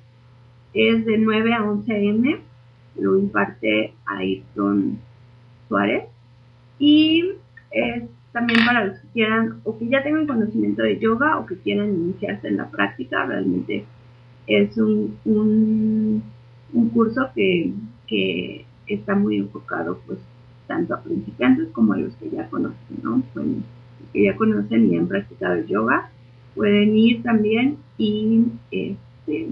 [0.72, 2.40] Es de 9 a 11 m
[2.96, 4.98] lo imparte Ayrton
[5.68, 6.04] Suárez.
[6.78, 7.32] Y
[7.70, 11.56] es también para los que quieran o que ya tengan conocimiento de yoga o que
[11.56, 13.84] quieran iniciarse en la práctica, realmente
[14.46, 16.22] es un, un,
[16.90, 17.72] curso que,
[18.06, 20.18] que, está muy enfocado pues
[20.66, 23.22] tanto a principiantes como a los que ya conocen, ¿no?
[23.34, 23.46] los
[24.12, 26.10] que ya conocen y han practicado yoga
[26.54, 29.48] pueden ir también y este,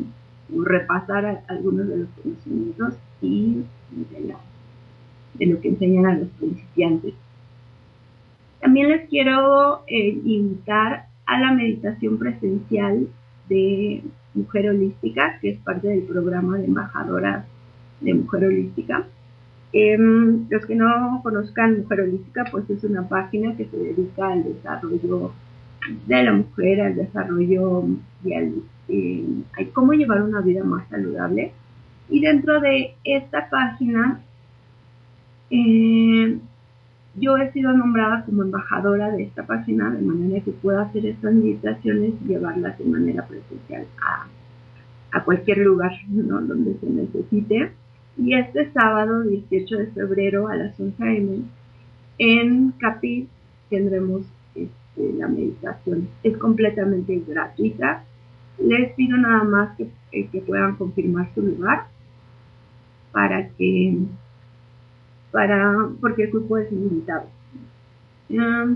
[0.50, 7.14] repasar algunos de los conocimientos y de, lo que enseñan a los principiantes.
[8.60, 13.08] También les quiero eh, invitar a la meditación presencial
[13.48, 14.02] de
[14.34, 17.46] Mujer Holística, que es parte del programa de embajadora
[18.00, 19.06] de Mujer Holística.
[19.72, 24.44] Em, los que no conozcan Mujer Holística, pues es una página que se dedica al
[24.44, 25.32] desarrollo
[26.06, 27.84] de la mujer, al desarrollo
[28.24, 28.54] y al
[28.88, 29.24] eh,
[29.72, 31.52] cómo llevar una vida más saludable.
[32.10, 34.20] Y dentro de esta página,
[35.50, 36.38] eh,
[37.16, 41.34] yo he sido nombrada como embajadora de esta página, de manera que pueda hacer estas
[41.34, 47.72] meditaciones y llevarlas de manera presencial a, cualquier lugar donde se necesite.
[48.16, 51.38] Y este sábado, 18 de febrero, a las 11 a.m.,
[52.18, 53.28] en Capi
[53.68, 54.22] tendremos
[54.54, 56.08] este, la meditación.
[56.22, 58.04] Es completamente gratuita.
[58.58, 61.86] Les pido nada más que, eh, que puedan confirmar su lugar
[63.18, 63.98] para que,
[65.32, 67.26] para, porque el grupo es limitado.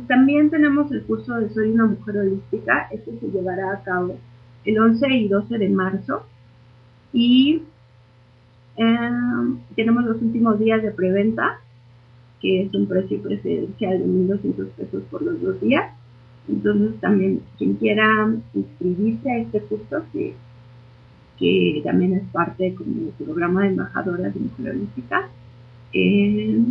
[0.08, 4.18] también tenemos el curso de Soy una mujer holística, este se llevará a cabo
[4.64, 6.26] el 11 y 12 de marzo
[7.12, 7.62] y
[9.76, 11.60] tenemos los últimos días de preventa,
[12.40, 15.94] que es un precio preferencial de 1.200 pesos por los dos días.
[16.48, 20.34] Entonces también quien quiera inscribirse a este curso, que
[21.42, 25.28] que también es parte como del programa de embajadoras de Mujer Holística,
[25.92, 26.64] eh,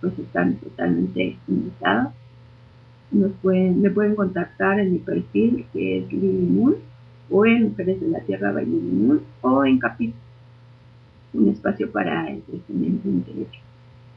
[0.00, 2.12] pues están totalmente invitados.
[3.12, 6.74] Nos pueden, me pueden contactar en mi perfil que es Lily Moon
[7.30, 10.12] o en Mujeres de la Tierra by Lily Moon o en Capit,
[11.32, 13.60] un espacio para el crecimiento derecho.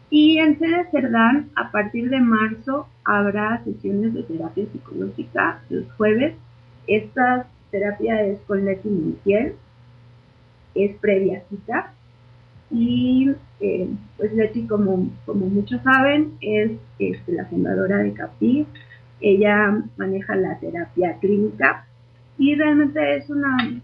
[0.09, 6.33] Y en Sede Cerdán, a partir de marzo, habrá sesiones de terapia psicológica los jueves.
[6.87, 9.53] Esta terapia es con Leti Montiel,
[10.85, 11.93] es previa cita.
[12.71, 18.67] Y eh, pues Leti, como, como muchos saben, es este, la fundadora de CAPI.
[19.21, 21.85] Ella maneja la terapia clínica
[22.37, 23.81] y realmente es una,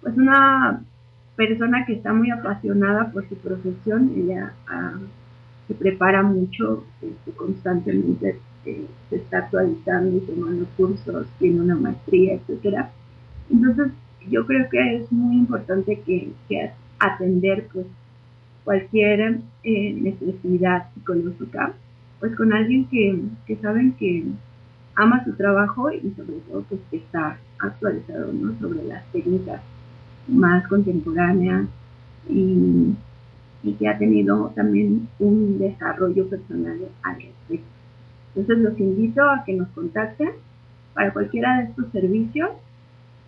[0.00, 0.84] pues una
[1.34, 4.98] persona que está muy apasionada por su profesión, ella ah,
[5.66, 12.34] se prepara mucho, este, constantemente eh, se está actualizando y tomando cursos, tiene una maestría,
[12.34, 12.92] etcétera.
[13.50, 13.92] Entonces,
[14.30, 16.32] yo creo que es muy importante que,
[16.98, 17.86] atender pues
[18.64, 21.72] cualquier eh, necesidad psicológica,
[22.18, 24.24] pues con alguien que, que saben que
[24.96, 28.58] ama su trabajo y sobre todo pues que está actualizado ¿no?
[28.60, 29.62] sobre las técnicas
[30.28, 31.66] más contemporáneas
[32.28, 32.94] y,
[33.78, 37.66] que ha tenido también un desarrollo personal al respecto.
[38.34, 40.30] Entonces los invito a que nos contacten
[40.94, 42.50] para cualquiera de estos servicios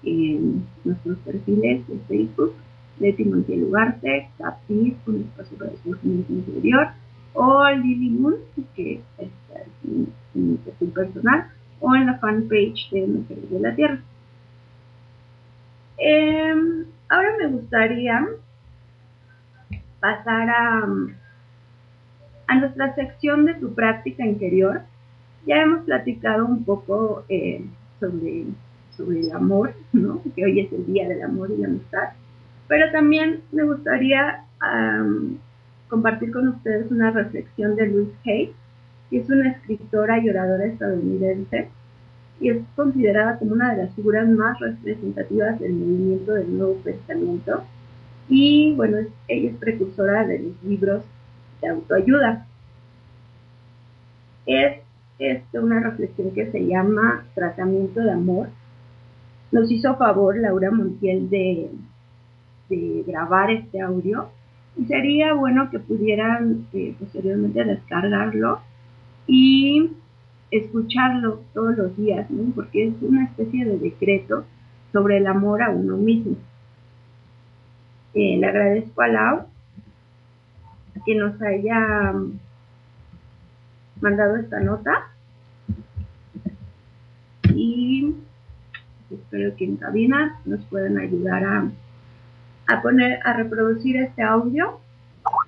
[0.05, 2.55] en nuestros perfiles de Facebook,
[2.98, 6.88] Leti Montiel Ugarte, Capis, un espacio para conocimiento interior,
[7.34, 8.34] o Lily Moon,
[8.74, 9.30] que es,
[10.34, 11.48] mi, perfil personal,
[11.80, 14.00] o en la fanpage de Mujeres de la Tierra.
[15.98, 18.26] Em, ahora me gustaría
[20.00, 20.88] pasar a,
[22.48, 24.82] a nuestra sección de tu práctica interior.
[25.46, 27.64] Ya hemos platicado un poco eh,
[27.98, 28.46] sobre
[28.96, 29.74] sobre el amor,
[30.34, 32.09] que hoy es el Día del Amor y la Amistad.
[32.68, 34.45] Pero también me gustaría
[35.88, 38.55] compartir con ustedes una reflexión de Louise Hay,
[39.11, 41.68] que es una escritora y oradora estadounidense
[42.40, 47.62] y es considerada como una de las figuras más representativas del movimiento del Nuevo Testamento.
[48.28, 51.05] Y bueno, ella es precursora de los libros
[51.61, 52.47] de autoayuda.
[54.47, 54.80] Es
[55.53, 58.49] una reflexión que se llama Tratamiento de Amor
[59.53, 61.70] nos hizo favor Laura Montiel de,
[63.07, 64.30] grabar este audio.
[64.76, 68.61] Y sería bueno que pudieran eh, posteriormente descargarlo
[69.26, 69.90] y
[70.50, 74.46] escucharlo todos los días, porque es una especie de decreto
[74.90, 76.36] sobre el amor a uno mismo.
[78.14, 79.46] Eh, le agradezco a Lau
[81.05, 82.14] que nos haya
[84.00, 85.11] mandado esta nota.
[87.55, 88.14] Y
[89.32, 91.72] espero que en cabina nos puedan ayudar a,
[92.66, 94.78] a poner, a reproducir este audio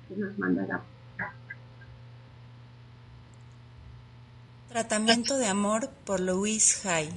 [0.09, 0.81] que nos mandará.
[4.69, 7.09] Tratamiento de amor por Louise Hay.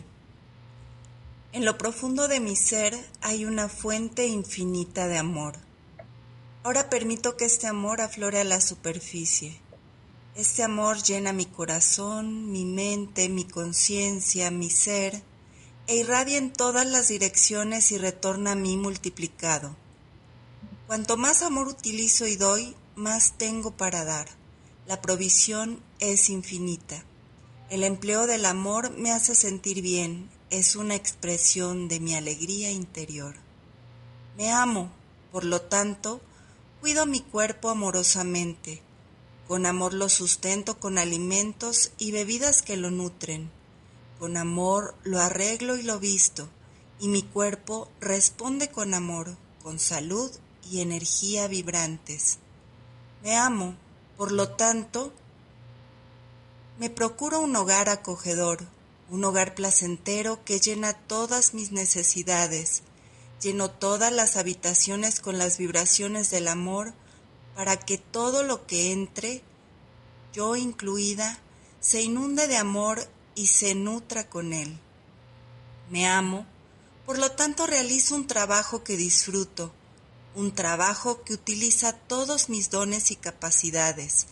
[1.52, 2.92] En lo profundo de mi ser
[3.22, 5.54] hay una fuente infinita de amor.
[6.64, 9.58] Ahora permito que este amor aflore a la superficie.
[10.36, 15.22] Este amor llena mi corazón, mi mente, mi conciencia, mi ser,
[15.88, 19.74] e irradia en todas las direcciones y retorna a mí multiplicado.
[20.86, 24.28] Cuanto más amor utilizo y doy, más tengo para dar.
[24.86, 27.04] La provisión es infinita.
[27.70, 33.34] El empleo del amor me hace sentir bien, es una expresión de mi alegría interior.
[34.36, 34.92] Me amo,
[35.32, 36.20] por lo tanto,
[36.80, 38.82] cuido mi cuerpo amorosamente.
[39.46, 43.50] Con amor lo sustento con alimentos y bebidas que lo nutren.
[44.18, 46.48] Con amor lo arreglo y lo visto,
[46.98, 50.30] y mi cuerpo responde con amor, con salud
[50.70, 52.38] y energía vibrantes.
[53.22, 53.76] Me amo,
[54.16, 55.12] por lo tanto,
[56.78, 58.66] me procuro un hogar acogedor,
[59.10, 62.82] un hogar placentero que llena todas mis necesidades,
[63.40, 66.92] lleno todas las habitaciones con las vibraciones del amor
[67.54, 69.42] para que todo lo que entre,
[70.32, 71.38] yo incluida,
[71.80, 73.06] se inunde de amor
[73.38, 74.80] y se nutra con él.
[75.90, 76.44] Me amo,
[77.06, 79.72] por lo tanto realizo un trabajo que disfruto,
[80.34, 84.26] un trabajo que utiliza todos mis dones y capacidades.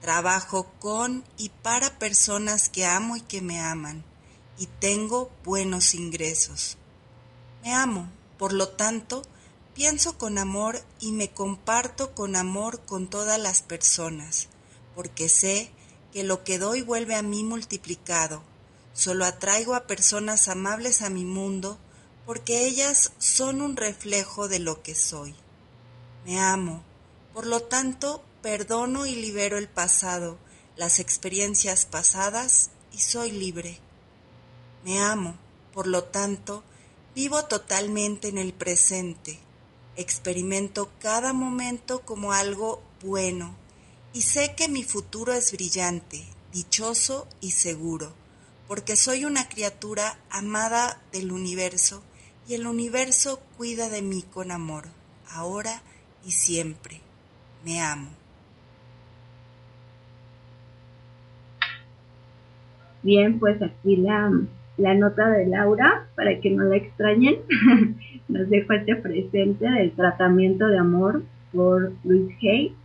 [0.00, 4.04] Trabajo con y para personas que amo y que me aman,
[4.56, 6.76] y tengo buenos ingresos.
[7.64, 9.22] Me amo, por lo tanto,
[9.74, 14.46] pienso con amor y me comparto con amor con todas las personas,
[14.94, 15.83] porque sé que
[16.22, 18.42] lo que doy vuelve a mí multiplicado.
[18.92, 21.78] Solo atraigo a personas amables a mi mundo
[22.24, 25.34] porque ellas son un reflejo de lo que soy.
[26.24, 26.84] Me amo,
[27.32, 30.38] por lo tanto, perdono y libero el pasado,
[30.76, 33.80] las experiencias pasadas y soy libre.
[34.84, 35.36] Me amo,
[35.72, 36.62] por lo tanto,
[37.14, 39.38] vivo totalmente en el presente,
[39.96, 43.56] experimento cada momento como algo bueno,
[44.14, 48.12] y sé que mi futuro es brillante, dichoso y seguro,
[48.68, 52.04] porque soy una criatura amada del universo
[52.48, 54.84] y el universo cuida de mí con amor,
[55.28, 55.82] ahora
[56.24, 57.00] y siempre.
[57.64, 58.10] Me amo.
[63.02, 64.30] Bien, pues aquí la,
[64.78, 67.38] nota de Laura para que no la extrañen.
[68.28, 72.76] Nos dejo este presente del tratamiento de amor por Luis Hay.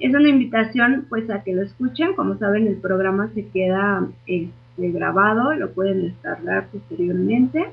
[0.00, 2.14] Es una invitación pues a que lo escuchen.
[2.14, 7.66] Como saben el programa se queda este, grabado, lo pueden descargar posteriormente.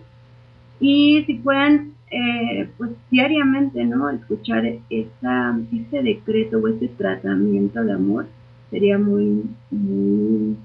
[0.79, 7.93] Y si pueden eh, pues diariamente no escuchar esa, ese decreto o ese tratamiento de
[7.93, 8.27] amor
[8.69, 10.55] sería muy, muy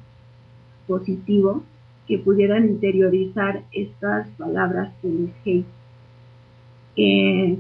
[0.87, 1.63] positivo
[2.07, 5.65] que pudieran interiorizar estas palabras de Luis Hay.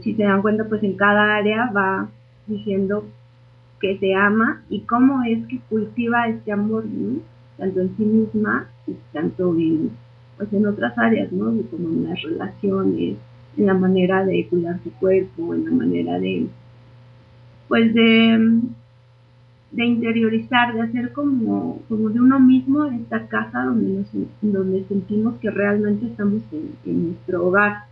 [0.03, 2.11] si se dan cuenta, pues en cada área va
[2.47, 3.07] diciendo
[3.81, 6.85] que se ama y cómo es que cultiva este amor,
[7.57, 9.91] tanto en sí misma y tanto en,
[10.37, 11.47] pues en otras áreas, ¿no?
[11.71, 13.17] como en las relaciones,
[13.57, 16.47] en la manera de cuidar su cuerpo, en la manera de,
[17.69, 18.61] pues de
[19.71, 24.05] de interiorizar, de hacer como, como de uno mismo esta casa donde,
[24.43, 26.43] donde sentimos que realmente estamos
[26.85, 27.85] en, nuestro hogar.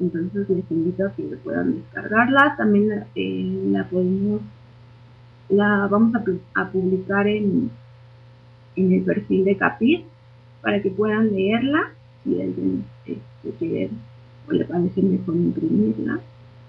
[0.00, 2.54] Entonces les invito a que puedan descargarla.
[2.56, 4.40] También la eh, podemos,
[5.48, 6.14] la vamos
[6.54, 7.70] a, publicar en,
[8.76, 10.06] en el perfil de Capit
[10.62, 11.92] para que puedan leerla
[12.24, 13.22] si alguien este,
[13.58, 13.90] quiere
[14.48, 16.20] o le parece mejor imprimirla.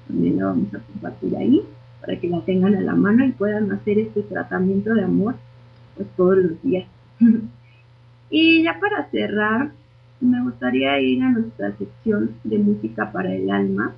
[0.07, 1.61] También la vamos a compartir ahí
[2.01, 5.35] para que la tengan a la mano y puedan hacer este tratamiento de amor
[5.95, 6.87] pues todos los días.
[8.29, 9.71] y ya para cerrar,
[10.21, 13.93] me gustaría ir a nuestra sección de música para el alma.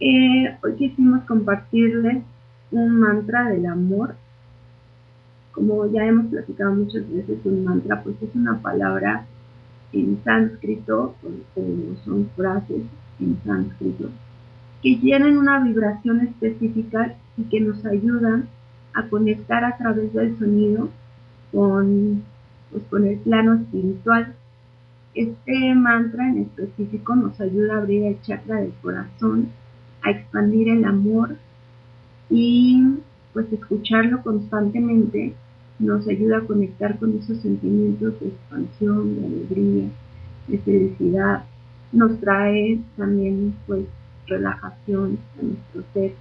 [0.00, 2.22] Eh, hoy quisimos compartirles
[2.70, 4.16] un mantra del amor.
[5.52, 9.26] Como ya hemos platicado muchas veces, un mantra pues es una palabra
[9.92, 12.82] en sánscrito, o son frases
[13.18, 14.08] en sánscrito
[14.82, 18.48] que tienen una vibración específica y que nos ayudan
[18.94, 20.88] a conectar a través del sonido
[21.52, 22.24] con,
[22.70, 24.34] pues, con el plano espiritual.
[25.14, 29.48] Este mantra en específico nos ayuda a abrir el chakra del corazón,
[30.02, 31.36] a expandir el amor
[32.28, 32.98] y
[33.32, 35.34] pues escucharlo constantemente
[35.80, 39.88] nos ayuda a conectar con esos sentimientos de expansión, de alegría,
[40.46, 41.44] de felicidad.
[41.92, 43.86] Nos trae también pues
[44.26, 46.12] relajación en nuestro ser.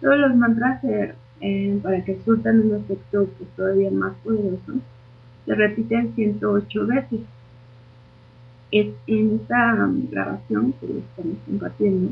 [0.00, 4.80] Todos los mantras, eh, para que surtan un efecto pues, todavía más poderoso,
[5.46, 7.20] se repiten 108 veces.
[8.72, 12.10] Es, en esta grabación que estamos compartiendo,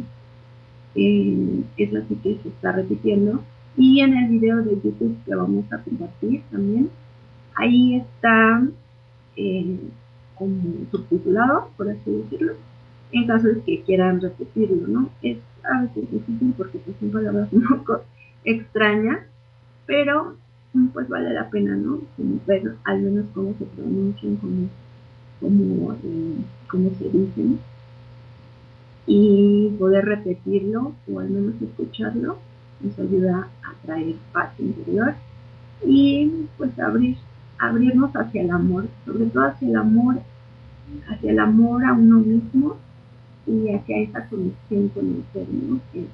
[0.95, 3.43] eh, es así que se está repitiendo.
[3.77, 6.91] Y en el video de YouTube que vamos a compartir también,
[7.57, 8.63] ahí está
[9.37, 9.79] eh,
[10.37, 12.55] como subtitulado, por así decirlo,
[13.11, 15.11] en caso de que quieran repetirlo, ¿no?
[15.23, 18.03] Es a veces difícil porque pues, son palabras un poco
[18.45, 19.21] extrañas,
[19.87, 20.37] pero
[20.93, 22.01] pues vale la pena, ¿no?
[22.47, 24.69] ver al menos cómo se pronuncian, cómo,
[25.41, 26.37] cómo, eh,
[26.69, 27.61] cómo se dicen
[29.07, 32.39] y poder repetirlo o al menos escucharlo
[32.81, 35.15] nos ayuda a traer paz interior
[35.85, 37.19] y pues abrir
[37.59, 40.17] abrirnos hacia el amor, sobre todo hacia el amor,
[41.09, 42.77] hacia el amor a uno mismo
[43.47, 45.47] y hacia esa conexión con el ser,
[45.93, 46.07] que,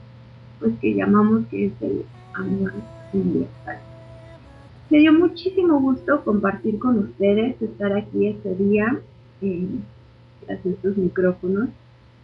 [0.58, 2.04] pues que llamamos que es el
[2.34, 2.72] amor
[3.12, 3.89] universal.
[4.90, 8.98] Me dio muchísimo gusto compartir con ustedes, estar aquí este día,
[9.40, 9.68] eh,
[10.48, 11.68] estos micrófonos.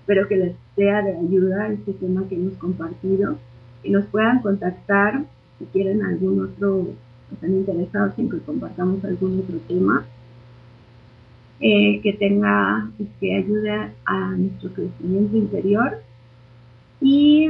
[0.00, 3.38] Espero que les sea de ayuda este tema que hemos compartido,
[3.84, 5.26] y nos puedan contactar
[5.60, 6.88] si quieren algún otro,
[7.32, 10.04] están interesados en que compartamos algún otro tema
[11.60, 12.90] eh, que tenga,
[13.20, 16.02] que ayude a nuestro crecimiento interior.
[17.00, 17.48] Y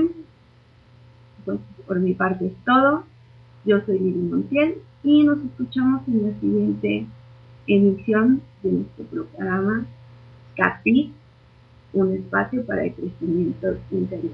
[1.47, 3.05] pues por mi parte es todo.
[3.65, 7.07] Yo soy Lili Montiel y nos escuchamos en la siguiente
[7.69, 9.87] emisión de nuestro programa
[10.57, 11.13] CAPI,
[11.93, 14.33] un espacio para el crecimiento interior.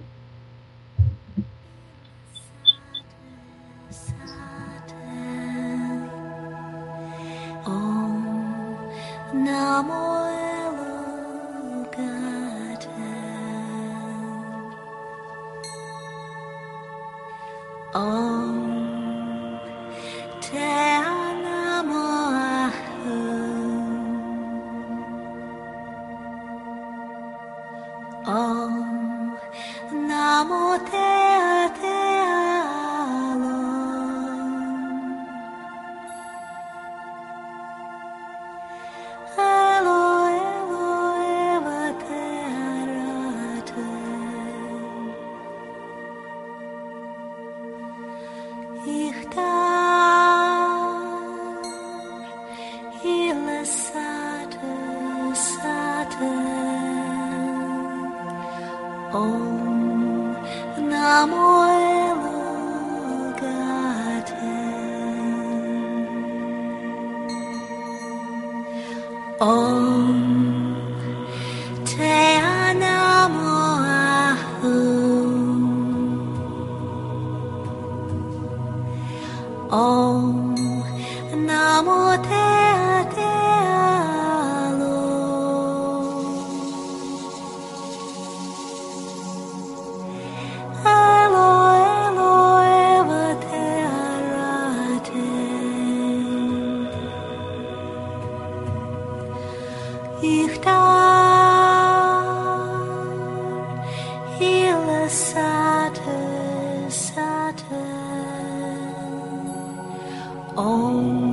[110.57, 111.32] all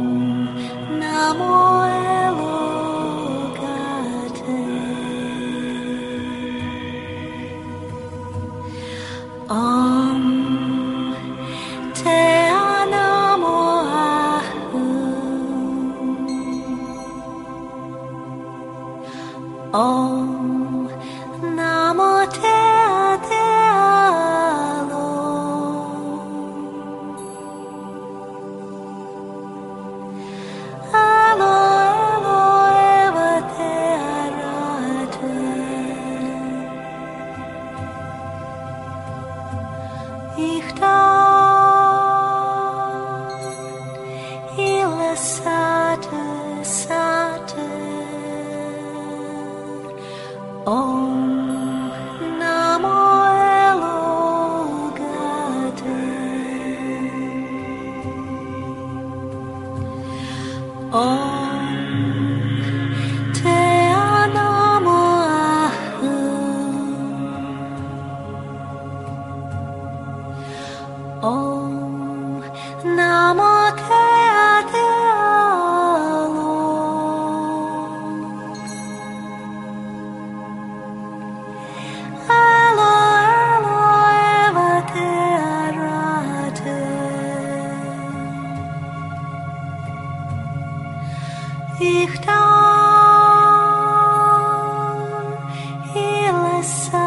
[96.59, 96.98] Yes,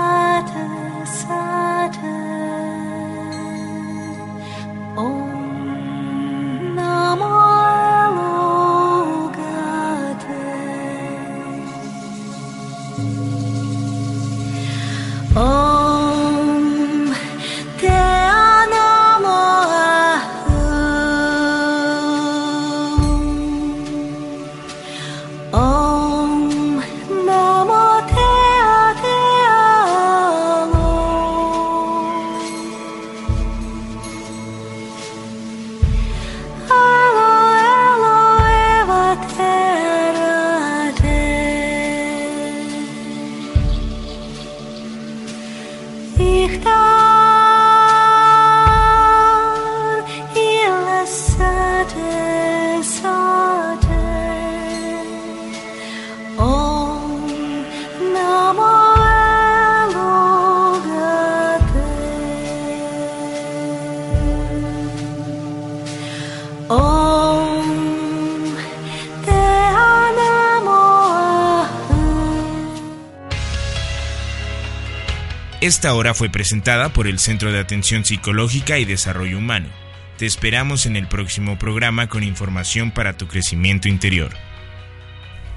[75.72, 79.70] Esta hora fue presentada por el Centro de Atención Psicológica y Desarrollo Humano.
[80.18, 84.32] Te esperamos en el próximo programa con información para tu crecimiento interior.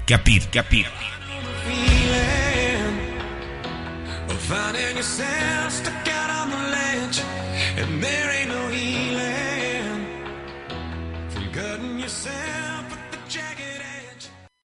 [0.06, 0.86] Capir, capir.